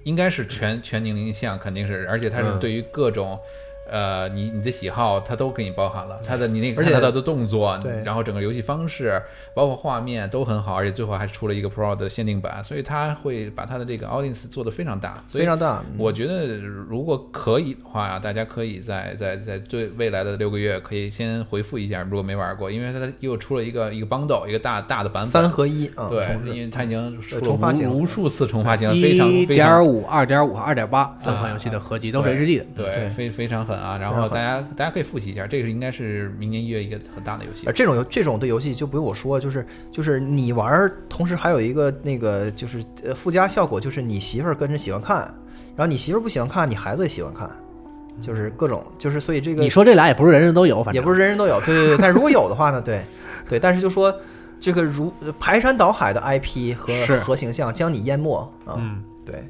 [0.05, 3.39] 应该是全全年龄向，肯定是，而且它是嗯对于各种。
[3.91, 8.03] 呃，你你的喜好它都给你包含了，它的你那个而且看它的动作，对。
[8.05, 9.21] 然后整个游戏方式，
[9.55, 15.83] 包括画面都很好，而且最后还出了一个 Pro 的限定版，所以它会把它的这个 audience 做得非常大，非常大。
[15.99, 32.67] 我觉得如果可以的话呀，大家可以在在在最未来的六个月，可以先回复一下，如果没玩过，因为它又出了一个一个 bundle，一个大大的版本，三合一啊，对，因为它已经出了重发行无无数次重发行，非常一非常点五、二点五、二点八三款游戏的合集都是 HD 的。
[32.77, 33.99] 对，非非常狠啊！
[33.99, 37.73] 然后大家大家可以复习一下，这个应该是明年一月一个很大的游戏呃，。
[37.73, 45.19] 这种游这种的游戏就不用我说，就是就是你玩儿，同时还有一个那个就是呃附加效果，就是你媳妇儿跟着喜欢看，
[45.75, 47.51] 然后你媳妇儿不喜欢看，你孩子也喜欢看，
[48.21, 51.99] 就是各种就是所以这个你说这俩也不是人人都有，反正也不是人人都有，对对对。
[51.99, 53.03] 但是如果有的话呢，对
[53.49, 54.15] 对，但是就说
[54.61, 59.45] 这个如排山倒海的 IP 和和形象将你淹没啊，嗯对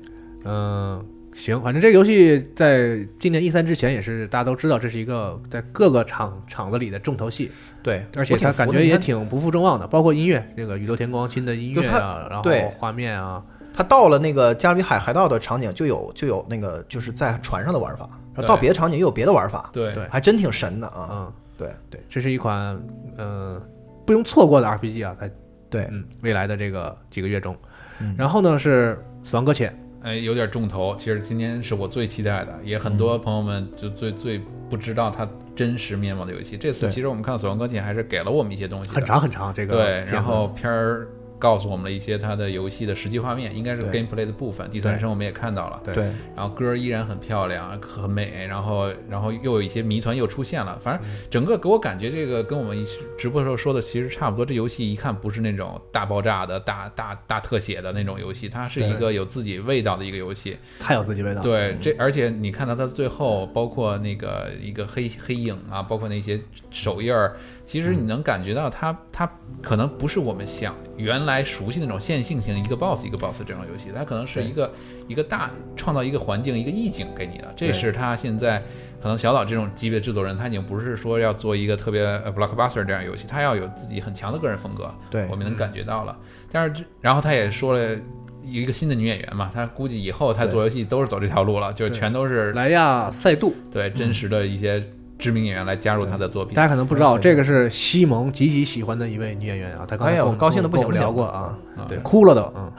[0.44, 7.50] 嗯，行，反正这个游戏在今年 E 三之前也是大家都知道，这是一个在各个场场子里的重头戏，
[7.82, 13.44] 对，而且它感觉也挺不负众望的，包括音乐，那个宇宙天光新的音乐就啊，然后画面啊，
[13.74, 18.08] 他到了那个加勒比海海盗的场景，就有就有那个就是在船上的玩法，
[18.46, 21.08] 到别的场景又有别的玩法，对对还真挺神的啊。
[21.10, 22.80] 嗯，对对，这是一款
[23.16, 23.62] 嗯、呃
[24.06, 25.30] 不容错过的 RPG 啊，在
[25.70, 27.56] 对，嗯未来的这个几个月中，
[27.98, 28.14] 嗯。
[28.16, 29.70] 然后呢是《死亡搁浅》，
[30.04, 30.94] 哎，有点重头。
[30.98, 34.38] 其实今天是我最期待的，也很嗯多朋友们就最最
[34.68, 36.58] 不知道它真实面貌的游戏。
[36.58, 41.08] 这次其实我们看《死亡搁浅》还是给了我们一些东西，很长很长，这个对，然后片儿
[41.44, 44.66] 告诉我们了一些它的游戏的实际画面，应该是 gameplay 的部分。
[44.70, 46.04] 第三人称我们也看到了，对对
[46.34, 50.78] 然后歌依然很漂亮，很美，然后然后又有一些谜团又出现了。
[50.80, 54.46] 反正整个给我感觉这个跟我们一起直播时候说的其实差不多。
[54.46, 60.56] 这游戏一看不是那种大爆炸的大大大特写的那种游戏，它是一个有自己味道的一个游戏。
[60.80, 69.30] 太有自己味道了，对，这而且你看到它最后，包括那个一个黑黑影啊，包括那些手印儿，其实你能感觉到它它
[69.62, 74.72] 可能不是我们想原来熟悉那种线性型一个 boss 一个 boss 这种游戏，它可能是一个
[75.08, 78.62] 一个大创造一个环境一个意境给你的，这是它现在。
[79.02, 84.90] 可能小岛这种级别制作人，他已经不是说要做一个特别呃 blockbuster 这样游戏，他要有自己很强的个人风格。
[85.10, 86.18] 对我们能感觉到了。
[86.50, 87.94] 但是这，然后他也说了
[88.42, 94.82] 一个新的女演员嘛，他估计以后他做游戏都是走这条路了，就全都是莱亚赛杜，对真实的一些
[95.24, 96.54] 知名演员来加入他的作品。
[96.54, 96.64] 大。
[96.64, 101.00] 家可能不知道，嗯这个是西蒙极其喜欢的一位女演员啊，她刚才高兴的不行不行。
[101.00, 102.72] 聊过啊，啊对，哭了都，嗯，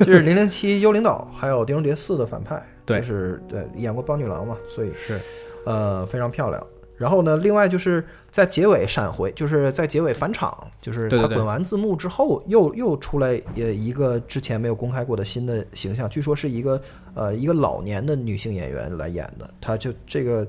[0.00, 2.98] 就是零零七幽灵岛，还有《碟中谍四》的反派，对。
[3.00, 5.20] 就是对演过邦女郎嘛，所以是。
[5.66, 6.66] 呃非常漂亮。
[6.96, 11.28] 然后呢，另外就是在结尾闪回，就是在结尾返场，就是对对对。
[11.28, 16.80] 他滚完字幕之后，又又出来呃一个之前没有公开过的新的形象，据说是一个
[17.14, 20.46] 呃一个老年的女性演员来演的，她就这个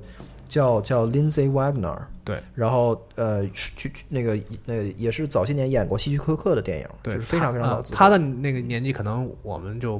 [0.52, 7.98] 叫叫 Lindsay Wagner，对，然后呃是去去那个那个也是早些年演过希区柯克的电影，对，就是非常非常老字号。
[7.98, 9.98] 她的那个年纪可能我们就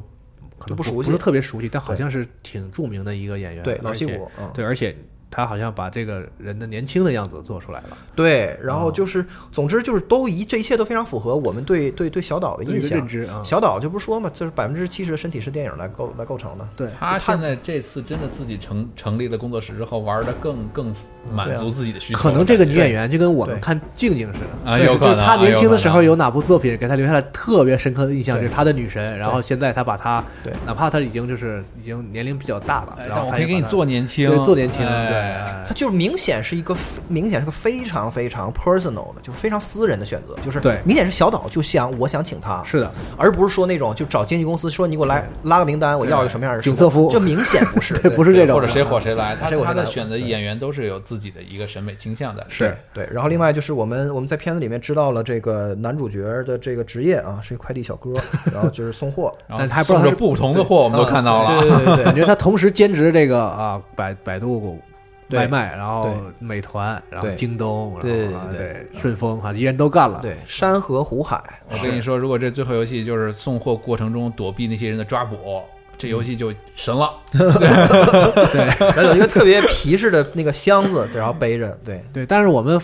[0.60, 4.94] 可能就不熟悉不是特别熟悉，但好像是挺著名的一个演员，对老戏骨啊，对，而且
[5.32, 8.92] 他好像把这个人的年轻的样子做出来了，对，然后哦。
[8.92, 13.00] 就是，总之就是都一这一切都非常符合我们对对对小岛的印象。
[13.00, 13.08] 认。
[13.08, 13.42] 知啊。
[13.44, 16.68] 小岛就不是说嘛，就是百分之七十的身体是电影来构来构成的。
[16.76, 20.94] 对，他现在这次真的自己成成立了工作室之后，玩的更更
[21.34, 22.22] 满足自己的需求了。
[22.22, 29.18] 可能这个女演员员就跟我们看静静似的，啊就是有可能她年轻的时候有哪部作品给她留下了特别深刻的印象，就是她的女神。
[29.18, 30.24] 然后现在她把她，
[30.66, 35.08] 哪怕她已经就是已经年龄比较大了，然后但我可以给你做年轻，对做年轻，哎。
[35.08, 35.66] 对，哎。
[35.68, 36.76] 它就是明显是一个
[37.08, 40.80] 明显是个非常非常 personal 的，就是非常私人的选择，就是对。
[40.84, 52.46] 明显是小岛就想我想请他，是的，而不是说那种就找经纪公司说你给我来拉个名单，我要一个什么样的景瑟夫这明显不是， 对，不是这种，或者谁火谁来，他他的选择演员都是有自己的一个审美倾向的。
[52.50, 52.76] 是。
[52.94, 58.12] 对，然后另外就是我们我们在片子里面知道了这个男主角的这个职业啊，是一个快递小哥，
[58.54, 61.62] 然后就是送货，但是还不知道是送着不同的货，我们都看到了。
[61.62, 64.91] 对对对对感觉他同时兼职这个啊百百度对
[65.32, 68.88] 外卖，然后美团，然后京东，然后啊对对。
[68.94, 70.20] 顺丰啊，一人都干了。
[70.22, 75.62] 对，山河湖海，我跟你说，如果这最后游戏就是送货过程中躲避那些人的抓捕，
[75.98, 77.12] 这游戏就神了。
[77.32, 78.66] 对。
[78.96, 82.04] 然后有一个特别皮实的那个箱子，然后背着，对。
[82.14, 82.80] 对，但是我们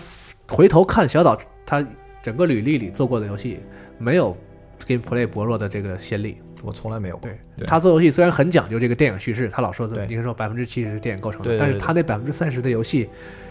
[0.50, 1.86] 回头看小岛他
[2.22, 3.60] 整个履历里做过的游戏，
[3.98, 4.36] 没有
[4.86, 6.42] gameplay 薄弱的这个先例。
[6.64, 7.30] 我从来没有过。
[7.30, 13.10] 对对他做游戏虽然很讲究这个电影叙事，他老说对你看说百分之七十是电影构成的，但是他那百分之三十的游戏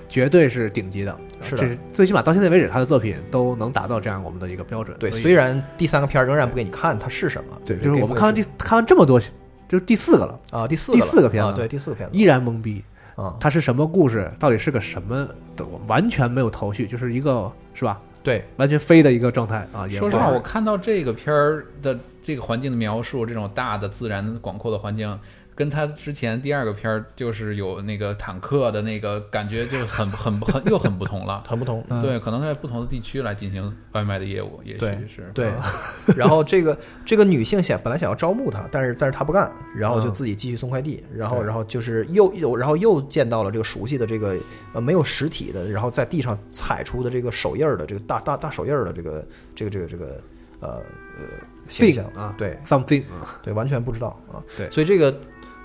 [0.09, 1.19] 绝对是顶级的。
[1.43, 4.97] 是的这是最起码到现在为止，他的作品都能达到这样我们的一个标准。
[4.99, 12.83] 对，虽然第三个片儿仍然不给你看它是什么，对，就是我们看完第第看完这么多，就是第四个了，啊第四第了四个片子啊，对第四个片子依然懵逼。
[13.17, 14.31] 啊，它是什么故事？
[14.39, 15.65] 到底是个什么的？
[15.65, 17.99] 我完全没有头绪，就是一个是吧？
[18.23, 19.87] 对完全飞的一个状态啊！
[19.89, 25.17] 也说实话，我看到这个片儿的这个环境的描述，这种大的自然广阔的环境，
[25.55, 31.43] 跟他之前第二个片儿就是有那个坦克的那个感觉，就很很很又很不同了。
[31.47, 31.85] 很不同。
[31.89, 35.53] 嗯对，可能在不同的地区来进行外卖的业务，也许是对，
[36.17, 44.37] 然后这个这个女性想本来想要招募他，但是但是他不干，然后就嗯自己继续送快递，然后对然后就是又又然后又见到了这个熟悉的这个
[44.73, 50.21] 呃没有实体的，然后在地上踩出的这个手印儿的这个大大大手印儿的这个这个这个这个
[50.59, 51.25] 呃呃
[51.69, 54.43] 形 thing 象啊对 something 啊，对，完全不知道啊。
[54.57, 55.15] 对所以这个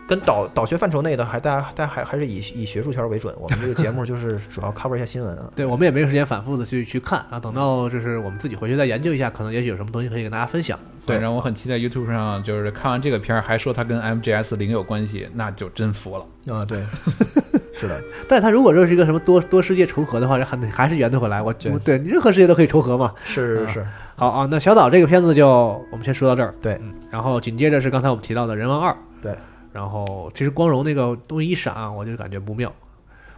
[0.08, 3.34] 跟导导学范畴内的，还大家大家还还是以以学术圈为准。
[3.40, 5.50] 我们这个节目就是主要 cover 一下新闻啊。
[5.56, 10.78] 对我们也没有时间反复的去去看啊，等到就是我们自己回去再研究一下，可能也许有什么东西可以跟大家分享。
[11.06, 16.54] 对，然后我很期待 YouTube 上就是看完这个片儿还说它跟 MGS 零有关系，那就真服了。
[16.54, 16.84] 啊，对，
[17.74, 21.42] 是的，但它如果说是一个什么多多世界重合的话，还还是圆得回来。
[21.42, 23.06] 我对我对任何世界都可以重合嘛。
[23.06, 23.88] 啊是是是，
[24.22, 25.48] 好啊，那小岛这个片子就
[25.92, 26.54] 我们先说到这儿。
[26.62, 28.92] 对嗯，然后紧接着是刚才我们提到的《人王二》。
[29.20, 29.36] 对，
[29.74, 32.72] 然后其实光荣那个东西一闪啊，我就感觉不妙，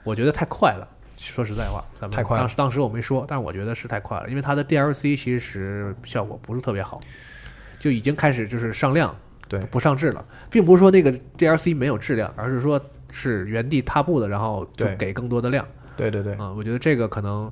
[0.03, 0.85] 我觉得太快了。
[1.15, 6.99] 说实在话，咱们太快了当时当时我没说，但是我觉得是太快了，因为它的 DLC 其实效果不是特别好，
[7.79, 9.15] 就已经开始就是上量
[9.47, 12.77] 对不上质了，并不是说那个 DLC 没有质量，而是说
[13.09, 15.65] 是原地踏步的，然后就给更多的量
[15.95, 17.49] 对对对，啊、我觉得这个可能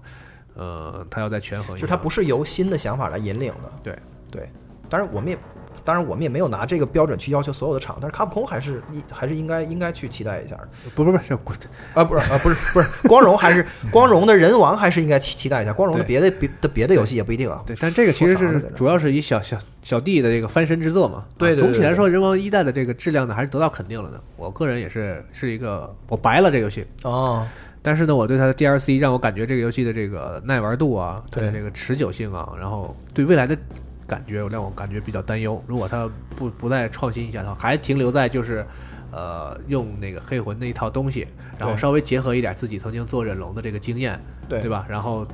[0.55, 1.81] 呃，他要再权衡一下。
[1.81, 3.71] 就是它不是由新的想法来引领的。
[3.83, 3.95] 对
[4.29, 4.49] 对，
[4.89, 5.37] 当然我们也。
[5.83, 11.51] 当然，我们也没有拿这个标准去要求所有的厂，但是卡普空还是一还是应该应该去期待一下的不不不是我
[11.95, 17.63] 啊，不是啊，不是不是， 光荣还是光荣的人王还是应该期期待一下，光荣的别的别的别的游戏也不一定啊。
[17.65, 21.25] 对，但这个其实是主要是以小小小弟的这个翻身之作嘛。
[21.35, 24.21] 对对对对啊总体来说，人王一代的这个质量呢，还是得到肯定了的。
[24.37, 27.43] 我个人也是是一个我白了这个游戏，哦，
[27.81, 33.57] 但是呢，我对它的 DLC 让我感觉这个游戏的这个耐玩度啊，它的这个持久性啊，然后对未来的
[34.05, 35.63] 感觉让我感觉比较担忧。
[35.67, 38.65] 如果它不不再创新一下的话，还停留在就是。
[39.13, 44.17] 呃，用那个黑魂那一套东西，然后稍微结合一点自己曾经做忍龙的这个经验，
[44.47, 44.85] 对对吧？
[44.87, 45.27] 然后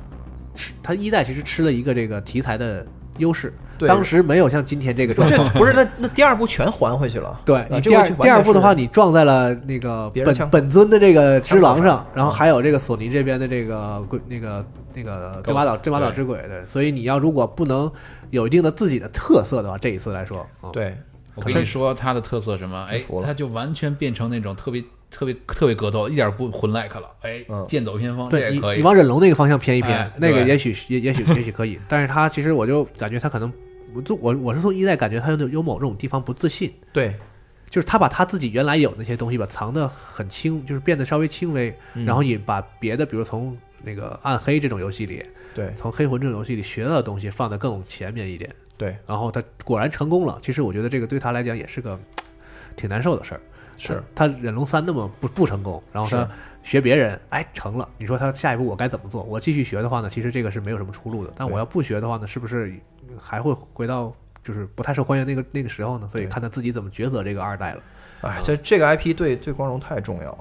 [0.56, 2.84] 吃它一代其实吃了一个这个题材的
[3.18, 3.88] 优势，对。
[3.88, 5.48] 当时没有像今天这个状这况。
[5.54, 7.40] 不是那那第二部全还回去了。
[7.44, 17.90] 对你第二第二部的话，你撞在了那个本别人枪本尊的这个之狼上，然后啊还有这个索尼这边的这个鬼那个那个这把岛这把岛之鬼的，所以你要如果不能
[18.30, 20.70] 有一定的自己的特色的话，这一次来说，嗯。
[20.72, 20.96] 对，
[21.34, 22.84] 我跟你说，它的特色是什么？
[22.90, 23.26] 哎服，了。
[23.26, 27.08] 它就完全变成那种特别特别特别格斗，一点不混 like 了。
[27.22, 28.78] 哎嗯，剑走偏锋，这对你可以。
[28.78, 28.82] 你。
[28.82, 30.44] 往忍龙那个方向偏一偏哎，那个对。
[30.44, 33.52] 也许也也许也许可以，但是他其实我就感觉他可能
[33.94, 36.72] 我就我我是从一代感觉他有有某种地方不自信。
[36.92, 37.14] 对，
[37.70, 45.24] 就是他把他自己原来有那些东西吧藏得很轻，就是变得稍微轻微，嗯然后也把别的，比如从那个暗黑这种游戏里，
[45.54, 50.38] 对从黑魂这种游戏里学到的东西放得更前面一点，对，然后他果然成功了。
[50.42, 51.98] 其实我觉得这个对他来讲也是个
[52.76, 53.40] 挺难受的事儿。
[53.80, 56.28] 是他他忍龙三那么不不成功，然后他是
[56.68, 59.22] 学别人，哎成了，你说他下一步我该怎么做？
[59.22, 61.32] 我继续学的话呢，其实这个是没有什么出路的。
[61.34, 62.74] 但我要不学的话呢，是不是
[63.18, 64.14] 还会回到
[64.44, 66.06] 就是不太受欢迎那个那个时候呢？
[66.12, 67.82] 所以看他自己怎么抉择这个二代了。
[68.20, 70.38] 哎，这这个 IP 对对光荣太重要了。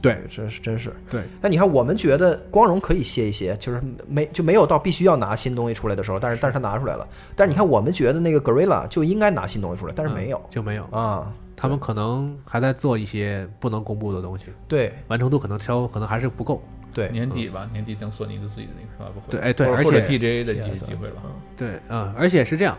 [0.00, 0.94] 对这是真是。
[1.10, 7.04] 对，那你看，我们觉得光荣可以歇一歇，就是没就没有到必须要拿新东西出来的时候，但是但是他拿出来了。
[7.34, 10.84] 但是你看，我们觉得那个 Gorilla 就应该拿新东西出来，但是没有嗯就没有。
[10.92, 11.34] 啊。
[11.56, 16.62] 他们可能还在做一些不能公布的东西，对完成度可能稍可能还是不够。
[16.94, 21.14] 对，年底吧，年底等索尼的自己的那个发布会，对，哎对，而且 TGA 的机 Yes 机会了。
[21.56, 22.76] 对，嗯，而且是这样，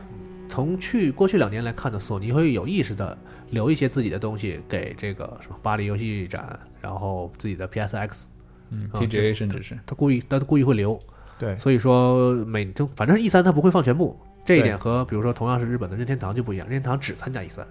[0.48, 3.18] 从去过去两年来看呢，索尼会有意识的
[3.50, 8.24] 留一些自己的东西给这个什么巴黎游戏展，然后自己的 PSX，
[8.70, 11.00] 嗯啊，TGA 甚至是他故意他故意会留，
[11.40, 14.16] 对所以说每就反正 E 三他不会放全部，
[14.46, 17.68] 这一点和比如说同样是日本的任天堂就不一样，任天堂只参加 E 三，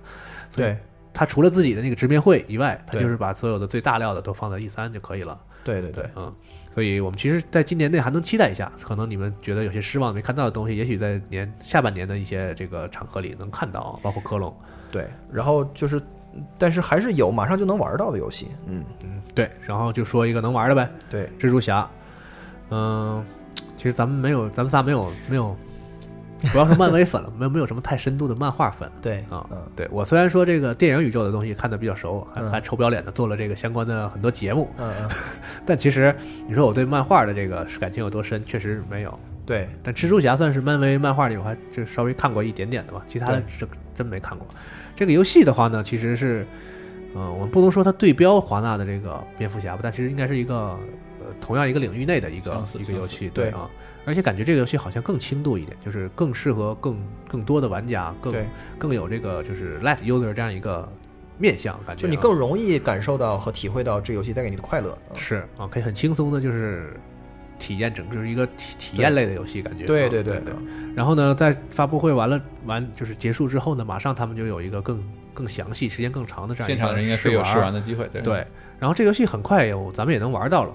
[0.53, 0.77] 对
[1.13, 5.39] 他除了自己的那个直面会以外，他就是把所有的最大料的都放在 E 三就可以了。
[5.65, 6.35] 对对对，嗯，
[6.75, 14.53] 所以我们其实在今年内还能期待一下，可能你们觉得有些失望没看到的东西，也许在年下半年的一些这个场合里能看到，包括科隆。
[14.91, 16.03] 对，然后就是，
[16.59, 18.49] 但是还是有马上就能玩到的游戏。
[18.67, 21.89] 嗯，嗯，对，然后就说一个能玩的呗，对，蜘蛛侠。
[22.71, 23.25] 嗯，
[23.77, 25.57] 其实咱们没有，咱们仨没有没有，
[26.51, 28.91] 不要说漫威粉了，没有没有什么太深度的漫画粉。
[29.01, 35.09] 对啊嗯，对我虽然说这个电影宇宙的东西看的比较熟，还嗯还臭不要脸的做了这个相关的很多节目，嗯嗯，
[35.65, 36.15] 但其实
[36.49, 39.21] 你说我对漫画的这个感情有多深，确实没有。
[39.45, 44.47] 对但蜘蛛侠算是漫威漫画里我还就稍微看过一点点的吧，其他的对真真没看过。
[44.95, 46.47] 这个游戏的话呢，其实是，
[47.15, 50.55] 呃，我们不能说它对标华纳的这个蝙蝠侠吧，但其实应该是一个
[51.19, 53.69] 呃同样一个领域内的一个一个游戏，对啊。
[54.05, 58.35] 而且感觉这个游戏好像更轻度一点，就是更适合更更多的玩家，更，
[58.79, 60.91] 更有这个就是 light user 这样一个
[61.39, 64.97] 面向，感觉啊就你更容易感受到和体会到这游戏带给你的快乐。
[65.11, 65.17] 嗯。
[65.17, 66.97] 是啊，可以很轻松的，就是
[67.59, 69.87] 体验整就是一个体体验类的游戏感觉。
[69.87, 70.53] 对啊对对对，
[70.97, 75.01] 然后呢，在发布会完了完就是结束之后呢，马上他们就有一个更
[75.33, 78.21] 更详细、时间更长的这样一个现场的人应该是有试试玩的机会，对。
[78.21, 78.45] 对，
[78.81, 80.75] 然后这游戏很快有咱们也能玩到了，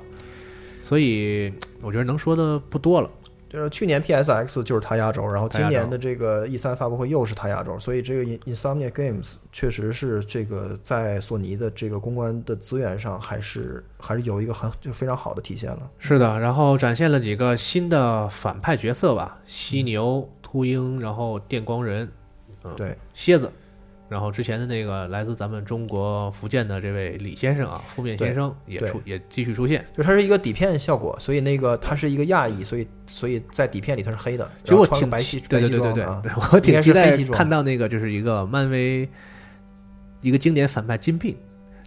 [0.82, 3.09] 所以我觉得能说的不多了。
[3.49, 15.89] 就是去年 PSX 就是它压轴，然后今年的这个 E 三发布会又是它压轴，所以这个 In- Insomnia Games 确实是这个在索尼的这个公关的资源上还是还是有一个很就非常好的体现了。
[15.97, 22.11] 是的，然后展现了几个新的反派角色吧，犀牛、秃鹰，然后电光人，
[22.65, 23.49] 嗯，对，蝎子。
[24.10, 29.86] 然后之前的那个来自咱们中国福建的这位李先生啊，负面先生也出也继续出现。
[29.91, 39.08] 就是它是一个底片效果，所以那个它是一个亚裔，所以所以在底片里它是黑的，其实我挺白西对对对对对对，我挺期待看到那个就是一个漫威
[40.22, 41.36] 一个经典反派金并，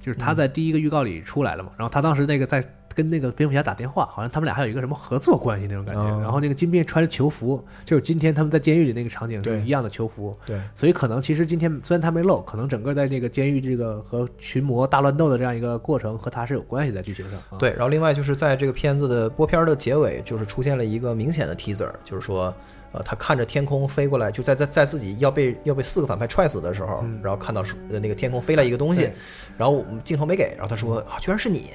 [0.01, 2.63] 就是他在第一个预告里出来了嘛，然后他当时那个在
[2.95, 6.21] 跟那个蝙蝠侠打电话，好像他们俩还有一个什么合作关系那种感觉，哦。
[6.23, 10.61] 然后那个金并穿着囚服，就是今天他们在监狱里那个场景是一样的囚服，对。
[10.75, 22.55] 所以可能其实今天虽然他没露，可能整个在这个监狱这个和群魔大乱斗的这样一个过程和他是有关系在剧情上，啊、对，然后另外就是在这个片子的播片儿的结尾，就是出现了一个明显的 teaser，就是说，
[22.93, 29.09] 呃，他看着天空飞过来，就在在在自己要被要被四个反派踹死的时候，然后看到呃那个天空飞来一个东西，
[29.57, 31.71] 然后镜头没给，然后他说啊，居然是你，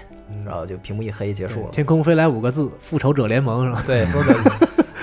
[0.46, 1.70] 然后就屏幕一黑结束了。
[1.72, 3.84] 天空飞来五个字，复仇者联盟是吧？
[3.88, 4.36] 对，说的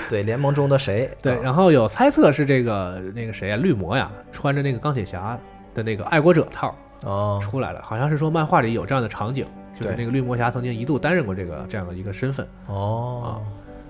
[0.09, 1.09] 对联盟中的谁？
[1.21, 5.39] 对，啊然后有猜测是这个那个谁啊、绿魔呀，穿着那个钢铁侠
[5.73, 13.41] 的那个爱国者套哦，出来了，好像是说漫画里有这样的场景，就是那个绿魔侠曾经一度担任过这个这样的一个身份，哦，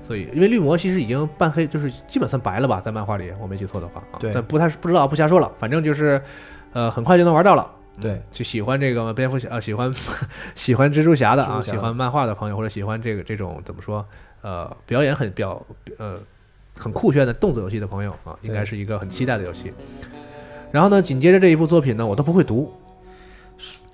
[0.04, 4.32] 所以因为绿魔其实已经半黑，就是基本算白了吧，在漫画里我没记错的话啊，对。
[4.34, 6.22] 但不太不知道不瞎说了，反正就是
[6.74, 7.72] 呃很快就能玩到了。
[8.02, 8.12] 对。
[8.12, 9.94] 嗯，就喜欢这个蝙蝠侠，呃，喜欢
[10.56, 14.06] 喜欢蜘蛛侠的啊，喜欢漫画的朋友，或者喜欢这个这种怎么说，
[14.42, 15.66] 呃，表演很表
[15.98, 16.20] 呃
[16.78, 19.74] 很酷炫的动作游戏的朋友啊，应该是一个很期待的游戏。
[20.72, 22.74] 然后呢，紧接着这一部作品呢，我都不会读，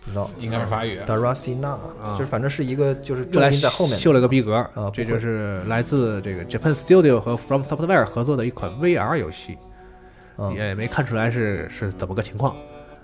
[0.03, 0.99] 不知道，应该是法语。
[1.05, 1.77] Darasina，
[2.13, 4.55] 就是反正是一个就是重又来音在后面，秀了个逼格。
[4.55, 9.57] 啊这就是来自这个 Japan Studio 和 From Software 合作的一款 VR 游戏，
[10.37, 12.55] 嗯，也没看出来是是怎么个情况。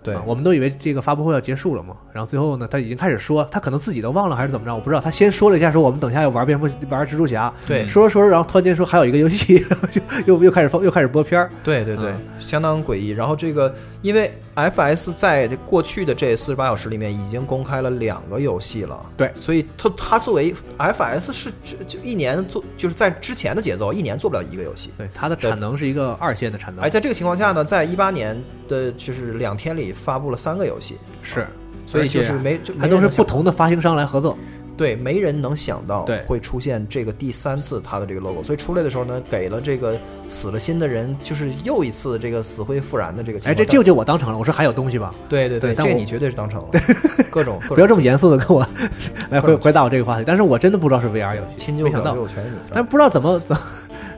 [0.01, 0.15] 对。
[0.15, 5.01] 啊，我们都以为这个发布会要结束了嘛，然后最后呢，他已经开始说，他可能自己都忘了还是怎么着，我不知道。
[5.01, 7.85] 他先说了一下，说我们等下要玩蝙蝠玩蜘蛛侠，对。
[7.87, 12.11] 说着说着，然后突然间说还有一个游戏，然后就又又开始放又开始播片儿，对对对。
[12.11, 13.09] 嗯，相当诡异。
[13.09, 19.31] 然后这个，因为 FS 在过去的这四十八小时里面已经公开了两个游戏了，对。
[19.39, 24.91] 所以它它作为 FS 是就就一年做，就是在之前的节奏，一年做不了一个游戏。
[24.97, 26.83] 对，它的产能是一个二线的产能。
[26.83, 31.45] 而，，在这个情况下呢，在一八年的就是两天里发布了三个游戏，是。
[31.87, 34.35] 所以就是没就没还都是不同的发行商来合作。
[34.77, 39.97] 对，没人能想到会出现这个第三次它的这个 logo，所以出来的时候呢，给了这个
[40.27, 43.65] 死了心的人就是又一次这个死灰复燃的这个情哎，况。
[43.65, 45.13] 这舅舅我当成了，我说还有东西吧？
[45.29, 46.67] 对对这对但我你绝对是当成了
[47.31, 48.67] 各种 各种不要这么严肃的跟我
[49.31, 50.23] 来回回答我这个话题。
[50.25, 52.15] 但是我真的不知道是 VR 游戏，亲舅没想到。
[52.71, 53.61] 但不知道怎么怎么，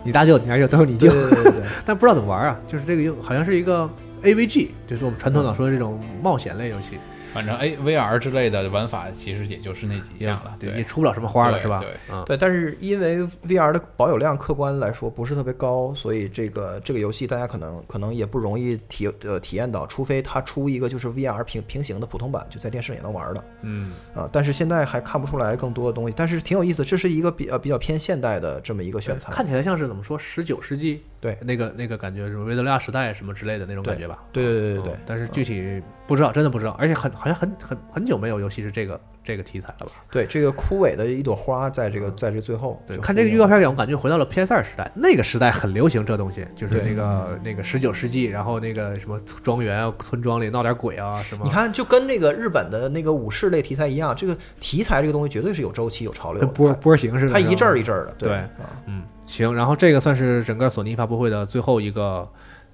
[0.04, 2.60] 你大舅你二舅都是你舅，对对对对， 但不知道怎么玩啊。
[2.68, 3.90] 就是这个又好像是一个
[4.24, 6.98] AVG，就是我们传统上说的这种冒险类游戏，
[7.34, 11.90] 反正哎，VR 之类的玩法其实也就是那几项了，对，对也出不了什么花了，是吧对？
[12.12, 24.28] 嗯，对，但是因为 VR 的保有量客观来说不是特别高，所以这个这个游戏大家可能可能也不容易体呃体验到，除非它出一个就是 VR 平平行的普通版，就在电视也能玩的嗯，啊。
[24.32, 29.32] 但是现在还看不出来更多的东西，但是挺有意思，这是一个比呃比较偏现代的这么一个选材。
[29.32, 31.38] 看起来像是怎么说十九世纪对。
[31.42, 34.24] 那个那个感觉，什么维多利亚时代什么之类的那种感觉吧？
[34.32, 35.00] 对对对对对嗯。
[35.06, 39.92] 但是具体不知道，真的不知道，而且很好像很很很久没有游戏是这个这个题材了吧？
[40.10, 51.44] 对，这个枯萎的一朵花在这个在这最后对，看这个预告片让我感觉回到了 PS 二时代，那个时代很流行这东西，就是那个那个十九世纪，然后那个什么庄园啊、村庄里闹点鬼啊什么。
[51.44, 56.48] 你看，就跟那个日本的那个武士类题材一样，这个题材这个东西绝对是有周期、有潮流的。
[56.48, 58.16] 波波形似的，它一阵儿一阵儿的。
[58.18, 62.26] 对啊，嗯，行，然后这个算是整个索尼发布会的最后一个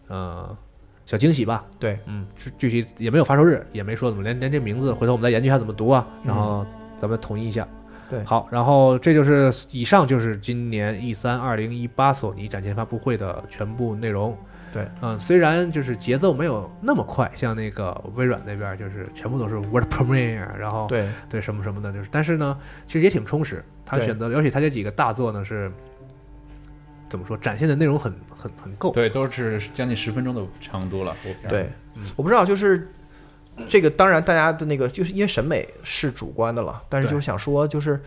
[0.08, 0.56] 呃
[1.06, 1.66] 小惊喜吧。
[1.80, 6.66] 对，嗯，具具体也没有发售日，也没说怎么，连连这名字，回头我们再研究一下怎么读啊，嗯然后
[7.02, 7.68] 咱们统一一下。
[8.10, 14.38] 对好，然后这就是以上就是今年 E 三二零一八索尼展前发布会的全部内容。
[14.72, 23.64] 对，嗯，虽然就是节奏没有那么快，像那个微软那边就是全部都是 Word Premiere，然后对，对什么什么的，就是，但是呢，其实也挺充实。
[23.86, 25.72] 他选择了，而且他这几个大作呢是
[27.14, 28.92] 怎么说，展现的内容很很很够。
[28.92, 31.16] 对，都是将近十分钟的长度了。
[31.48, 31.70] 对，
[32.16, 32.92] 我不知道，就是
[33.70, 38.02] 这个，当然大家的那个，就是因为审美是主观的了，但是就是想说，就是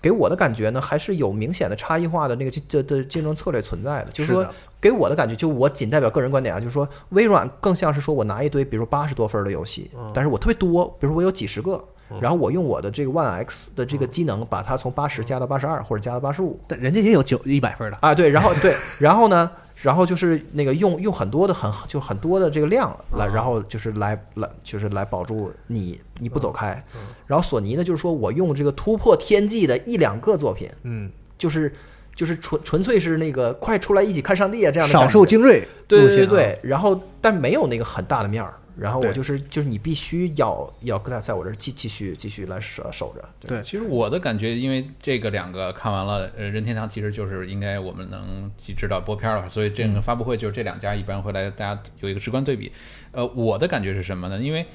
[0.00, 4.12] 给我的感觉呢，还是有明显的差异化的那个竞的的竞争策略存在的。
[4.12, 11.84] 就是说的，给我的感觉，就我仅代表个人观点啊，就是说，微软更像是说我拿一堆，比如说八十多分的游戏，嗯但是我特别多，比如说我有几十个。
[12.20, 17.98] 然后我用我的这个 One X 的这个机能，把它从八十加到八十二，或者加到八十五，但人家也有九一百分的。
[18.00, 26.82] 啊，对，然后对，然后呢，然后就是那个用用很多的很就很多的这个量来，然后就是来来就是来保住你你不走开。
[27.26, 31.72] 然后索尼呢，就是说我用这个突破天际的一两个作品，嗯，就是
[32.14, 38.54] 就是纯纯粹是那个快出来一起看上帝啊这样的少数精锐对对对对，然后但没有那个很大的面儿。
[38.82, 52.72] 然后我就是就是你必须要要在在我这儿继继续继续来守守着，对对其实我的感觉，因为这个两个看完了，呃，任天堂其实就是应该我们能知道播片了，所以这个发布会就是这两家一般会来大家有一个直观对比。
[53.12, 54.38] 呃，我的感觉是什么呢？
[54.38, 54.66] 因为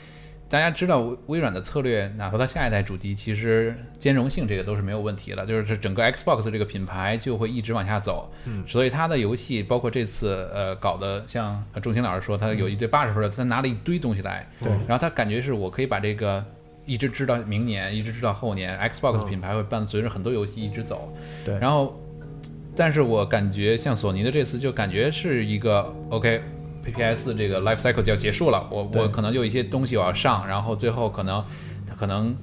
[0.50, 8.32] 大家知道微微软的策略，哪怕它下一代主机，其实兼容性这个都是没有问题的，就是这整个 Xbox 这个品牌就会一直往下走。
[8.45, 16.43] 嗯，所以它的游戏，包括这次呃搞的，像呃钟情老师说，他有一堆八十分的，他拿了一堆东西来，对然后他感觉是我可以把这个。
[16.89, 21.14] 一直知道明年，一直知道后年，Xbox 品牌会伴随着很多游戏一直走。
[21.43, 22.00] 对然后，
[22.78, 26.41] 但是我感觉像索尼的这次就感觉是一个 OK。
[26.88, 31.44] PPS 这个 life cycle 就要结束了，我我可能有一些东西我要上，然后最后可能
[31.88, 32.36] 它可能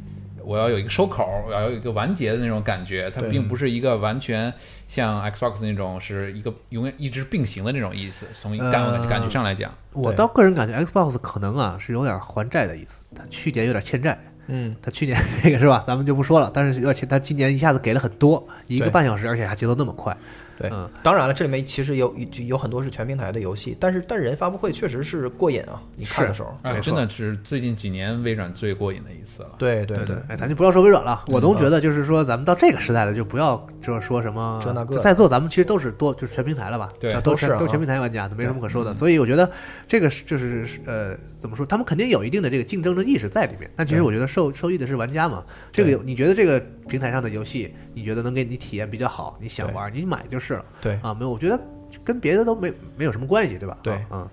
[0.45, 4.53] 我要有一个收口，我要有一个完结的那种感觉，它并不是一个完全
[4.87, 8.27] 像 Xbox 那种是一个永远一直并行的那种意思。
[8.35, 10.03] 从感呃感觉上来讲，对。
[10.03, 14.19] 我倒个人感觉 Xbox 可能啊是有点还债的意思，它去年有点欠债，
[14.49, 20.15] 嗯，他去年那个是吧，咱们就不说了，但是而且他今年一下子给了很多，一个半小时，而且还节奏那么快，
[20.59, 25.83] 对嗯，当然了，这里面其实有有有很多是全平台的游戏，但是但人发布会确实是过瘾啊！
[25.97, 29.51] 你看的时候，哎，真的是最近几年微软最过瘾的一次了。
[29.59, 38.93] 对对对，哎，咱就不要说微软了，我都觉得就是说，咱们到这个时代了，就不要就是说什么这那个就在座咱们其实都是多就是全平台了吧，对都都是啊都全平台玩家，都没什么可说的。
[38.93, 39.51] 嗯所以我觉得
[39.89, 45.45] 这个是就是呃怎么说，他们肯定有一定的这个竞争的意识在里面，但其实我觉得受受益的是玩家嘛。
[45.71, 51.13] 这个有你觉得这个平台上的游戏，你觉得能给你体验比较好，你想玩，你买就是了对啊。
[51.13, 51.61] 没有，我觉得
[52.03, 53.77] 跟别的都没没有什么关系，对吧？
[53.83, 54.29] 对啊嗯，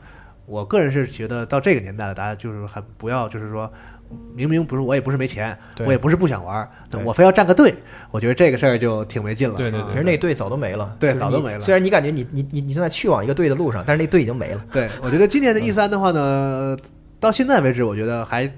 [0.45, 3.69] 我个人是觉得到这个年代了，大家就是还不要就是说。
[4.35, 7.73] 明明不是我也不是没钱，我也不是不想玩，对我非要站个队，
[8.11, 9.55] 我觉得这个事儿就挺没劲了。
[9.55, 14.65] 啊对对对其实那队早都没了，对早都没了虽然你感觉你你你你正在去往一个队的路上，但是那队已经没了。
[14.69, 16.75] 对，我觉得今年的 E 三的话呢，
[17.21, 18.51] 到现在为止，我觉得还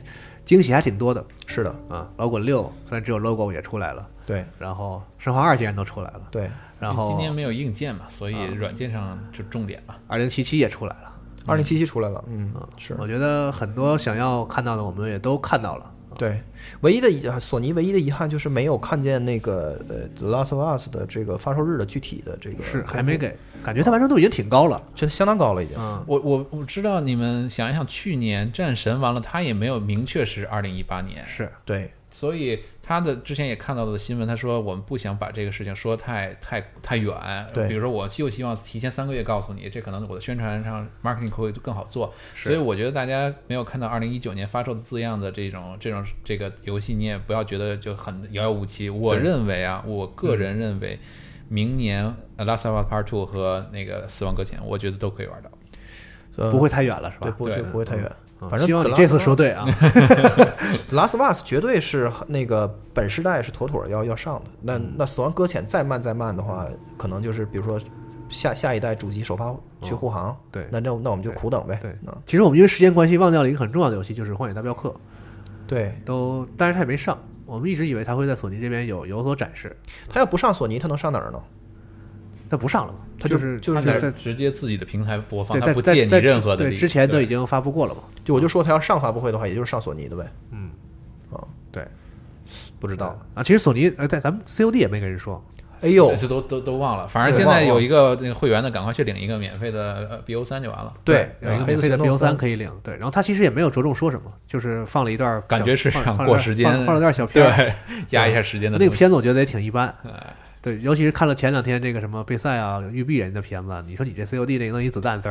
[0.46, 1.24] 惊喜还挺多的。
[1.46, 2.10] 是的，啊。
[2.18, 4.44] 老滚六虽然只有 logo 也出来了，对。
[4.58, 6.50] 然后生化二竟然都出来了，对，
[6.80, 9.96] 然后今年没有硬件嘛，所以啊软件上就重点了。
[10.08, 11.14] 二零七七也出来了。
[11.46, 12.96] 二零七七出来了，嗯，是。
[12.98, 16.40] 我觉得很多想要看到的，我们也都看到了对，
[16.82, 24.82] 唯一的遗索尼唯一的遗憾就是没有看见那个呃《The Last of Us》的这个发售日的具体的这个是还没给，感觉它完成度已经挺高了。
[24.96, 25.78] 这相当高了已经。
[25.78, 37.16] 嗯，我我我知道你们想一想，去年战神完了，它也没有明确是二零一八年，是对，所以他的之前也看到的新闻，他说我们不想把这个事情说太太太远。
[37.54, 42.14] 对比如说我就希望提前三个月告诉你，这可能我的宣传上 marketing 会更好做。
[42.36, 48.90] 是所以我觉得大家没有看到二零一九年发售的字样的这种这种这个游戏，你也不要觉得就很遥遥无期。
[48.90, 51.00] 我认为啊，我个人认为，
[51.48, 52.06] 明年
[52.36, 55.50] 《The Last of Us Part Two》和那个《死亡搁浅》，我觉得都可以玩到。
[56.36, 57.36] 呃不会太远了，是对，吧？
[57.38, 58.12] 不会对不会太远。
[58.44, 59.66] 嗯反正希望你这次说对啊。
[60.92, 64.52] Last of Us 绝对是那个本世代是妥妥要要上的。
[64.62, 66.68] 那那死亡搁浅再慢再慢的话，
[66.98, 67.80] 可能就是比如说
[68.30, 71.80] 下下一代主机首发去护航，对那那那我们就苦等呗。
[71.82, 74.90] 对嗯其实我们因为时间关系忘掉了一个很重要的游戏，就是《荒野大镖客》，
[75.66, 77.18] 对，都但是他也没上。
[77.46, 79.76] 我们一直以为他会在索尼这边有有所展示，
[80.10, 81.40] 他要不上索尼，他能上哪儿呢？
[82.50, 83.00] 他不上了嘛？
[83.24, 86.66] 它就就是就是在在直接自己的平台播放，他不借你任何的。
[86.66, 88.02] 对之前都已经发布过了嘛？
[88.26, 90.30] 就我就说他要上发布会的话，也就是上索尼的呗。
[90.52, 90.70] 嗯，
[91.32, 91.40] 啊，
[91.72, 91.88] 对，
[92.82, 93.18] 不知道。
[93.34, 93.42] 啊。
[93.42, 95.42] 其实索尼呃，在咱们 COD 也没跟人说，
[95.80, 97.08] 哎呦这，次都都都忘了。
[97.08, 100.94] 反正现在有一个那个会员的，赶快去领一个免费的呃 BO 三就完了。
[101.06, 102.70] 对，有一个啊免费的 BO 三三可以领。
[102.84, 107.46] 对，然后他其实也没有着重说什么，就是放了一段，感觉是想过时间放放了段小片。
[107.56, 107.74] 对，
[108.10, 108.92] 压一下时间的那个。
[108.92, 109.88] 片子我觉得也挺一般。
[110.04, 110.34] 哎
[110.64, 115.30] 对，尤其是看了前两天这个什么贝塞啊、育碧人的片子，你说你这 COD 那个东西子弹，嗖，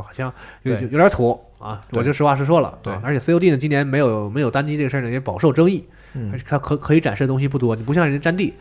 [0.00, 0.32] 好像
[0.62, 1.82] 有有有点土啊！
[1.90, 2.78] 我就实话实说了。
[2.80, 5.84] 对啊而且 COD 呢，今年没有没有单机这个事儿呢，也饱受争议。
[6.14, 8.54] 嗯而且它可可以展示的东西不多，你不像人家战地，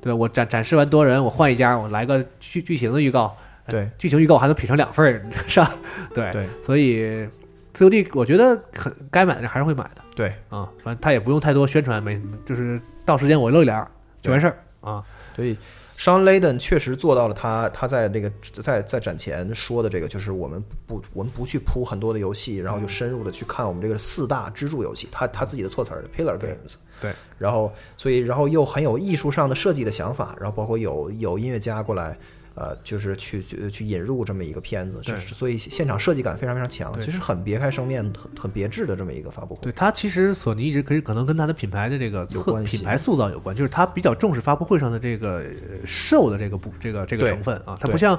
[0.00, 0.16] 对吧？
[0.16, 3.36] 我展展示完多人，我换一家，我来个剧剧情的预告，
[3.66, 5.74] 对剧情预告还能劈成两份儿，是吧？
[6.14, 7.26] 对，对所以
[7.74, 13.90] COD 我觉得很该买的人还是会买的对啊，反正他也不用太多宣传，没就是到时间我露一脸儿
[14.22, 15.02] 就完事儿啊。
[15.38, 15.56] 所以
[15.96, 26.74] Sean Layden 确实做到了他他在这个在在展前说的这个，就是我们不我们不去铺很多的游戏，然后就深入的去看我们这个四大支柱游戏，他他自己的措辞儿 Pillar Games。
[27.00, 32.18] 对，然后所以然后又很有艺术上的设计的想法，然后包括有有音乐家过来。
[32.58, 39.60] 呃，就是去去去引入这么一个片子，就是所以现场设计感非常非常强，其实很别开生面，很很别致的这么一个发布会。
[39.62, 48.18] 对它其实索尼一直可以可能跟它的品牌的这个策有关系品牌塑造有关，就是它比较重视发布会上的这个呃售的这个部这个这个成分啊，它不像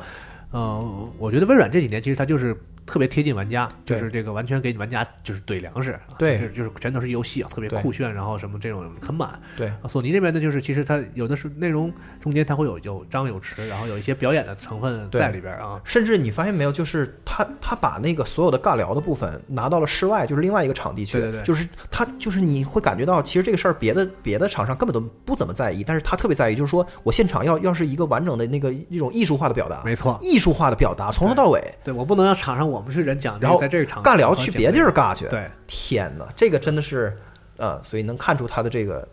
[0.51, 2.55] 呃，我觉得微软这几年其实它就是
[2.89, 9.39] 特别贴近玩家，就是这个完全给你玩家就是怼粮食，啊对就是就是全都是游戏啊，特别酷炫，然后什么这种很满。
[9.55, 15.79] 对啊索尼这边呢，就是其实它有的是内容中间它会有有张有弛，然后有一些表演的成分在里边啊。
[15.83, 21.19] 甚至你发现没有，就是他他把那个所有的尬聊的部分拿到了室外，就是另外一个场地去。
[21.19, 35.27] 对对对就是他就是你会感觉到，其实这个事儿别的别的厂商根本都不怎么在意，但是他特别在意，就是说我现场要要是一个完整的那个一种艺术化的表达，没错艺术化的表达从头到尾，对我不能让场上我们是人讲，然后在这个场尬聊去别地儿尬去。
[35.27, 37.17] 对，天哪，这个真的是，
[37.57, 39.07] 呃，所以能看出他的这个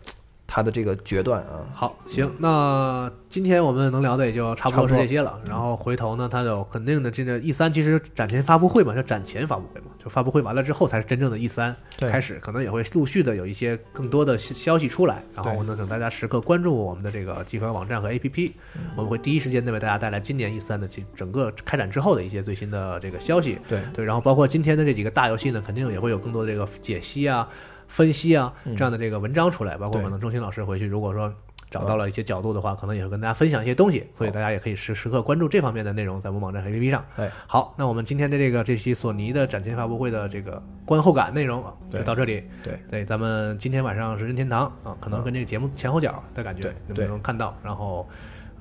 [0.47, 1.67] 他的这个决断啊。
[1.73, 5.39] 好，行，那今天我们能聊的也就差不多是这些了。
[5.45, 15.21] 然后回头呢，他有肯定的这个 E 三，其实展前发布会嘛，叫展前发布会嘛，就发布会完了之后才是真正的 E 三对开始，可能也会陆续的有一些更多的消消息出来。
[15.35, 18.51] 然后对呢，等大家时刻关注我们的这个集合网站和 APP，
[18.95, 23.59] 我们会第一时间的为大家带来今年 E 三的其整个开展之后的一些最新的这个消息。
[23.67, 27.47] 对对，然后包括今天的这几个大游戏呢，肯定也会有更多的这个解析啊、
[27.87, 31.33] 分析啊这样的这个文章出来，包括可能钟欣老师回去如果说。
[31.69, 37.05] 找到了一些角度的话，可能也会跟大家分享一些东西，所以大家也可以时时刻关注这方面的内容，在我们网站和 APP 上。
[37.17, 42.41] 哎，好，那我们今天的这个这期索尼的展前发布会的这个观后感内容啊就到这里。
[42.63, 47.53] 对对，咱们今天晚上是任天堂啊，可能跟这个节目前后脚的感觉能不能看到？
[47.61, 48.07] 然后，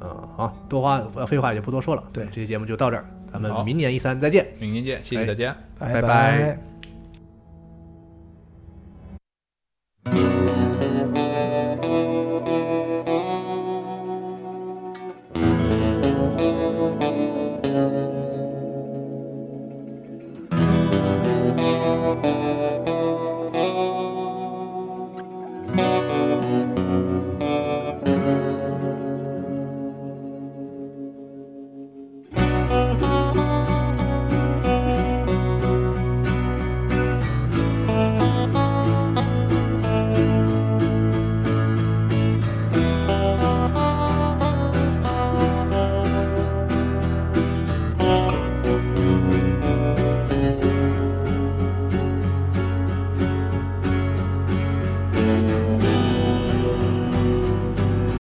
[0.01, 2.03] 嗯，好多话呃废话也就不多说了。
[2.13, 4.45] 对这期节目就到这儿，咱们明年一三再见。
[4.59, 5.57] 明年见，谢谢大家。
[5.79, 6.59] 拜拜拜
[10.07, 10.66] 「Thank you.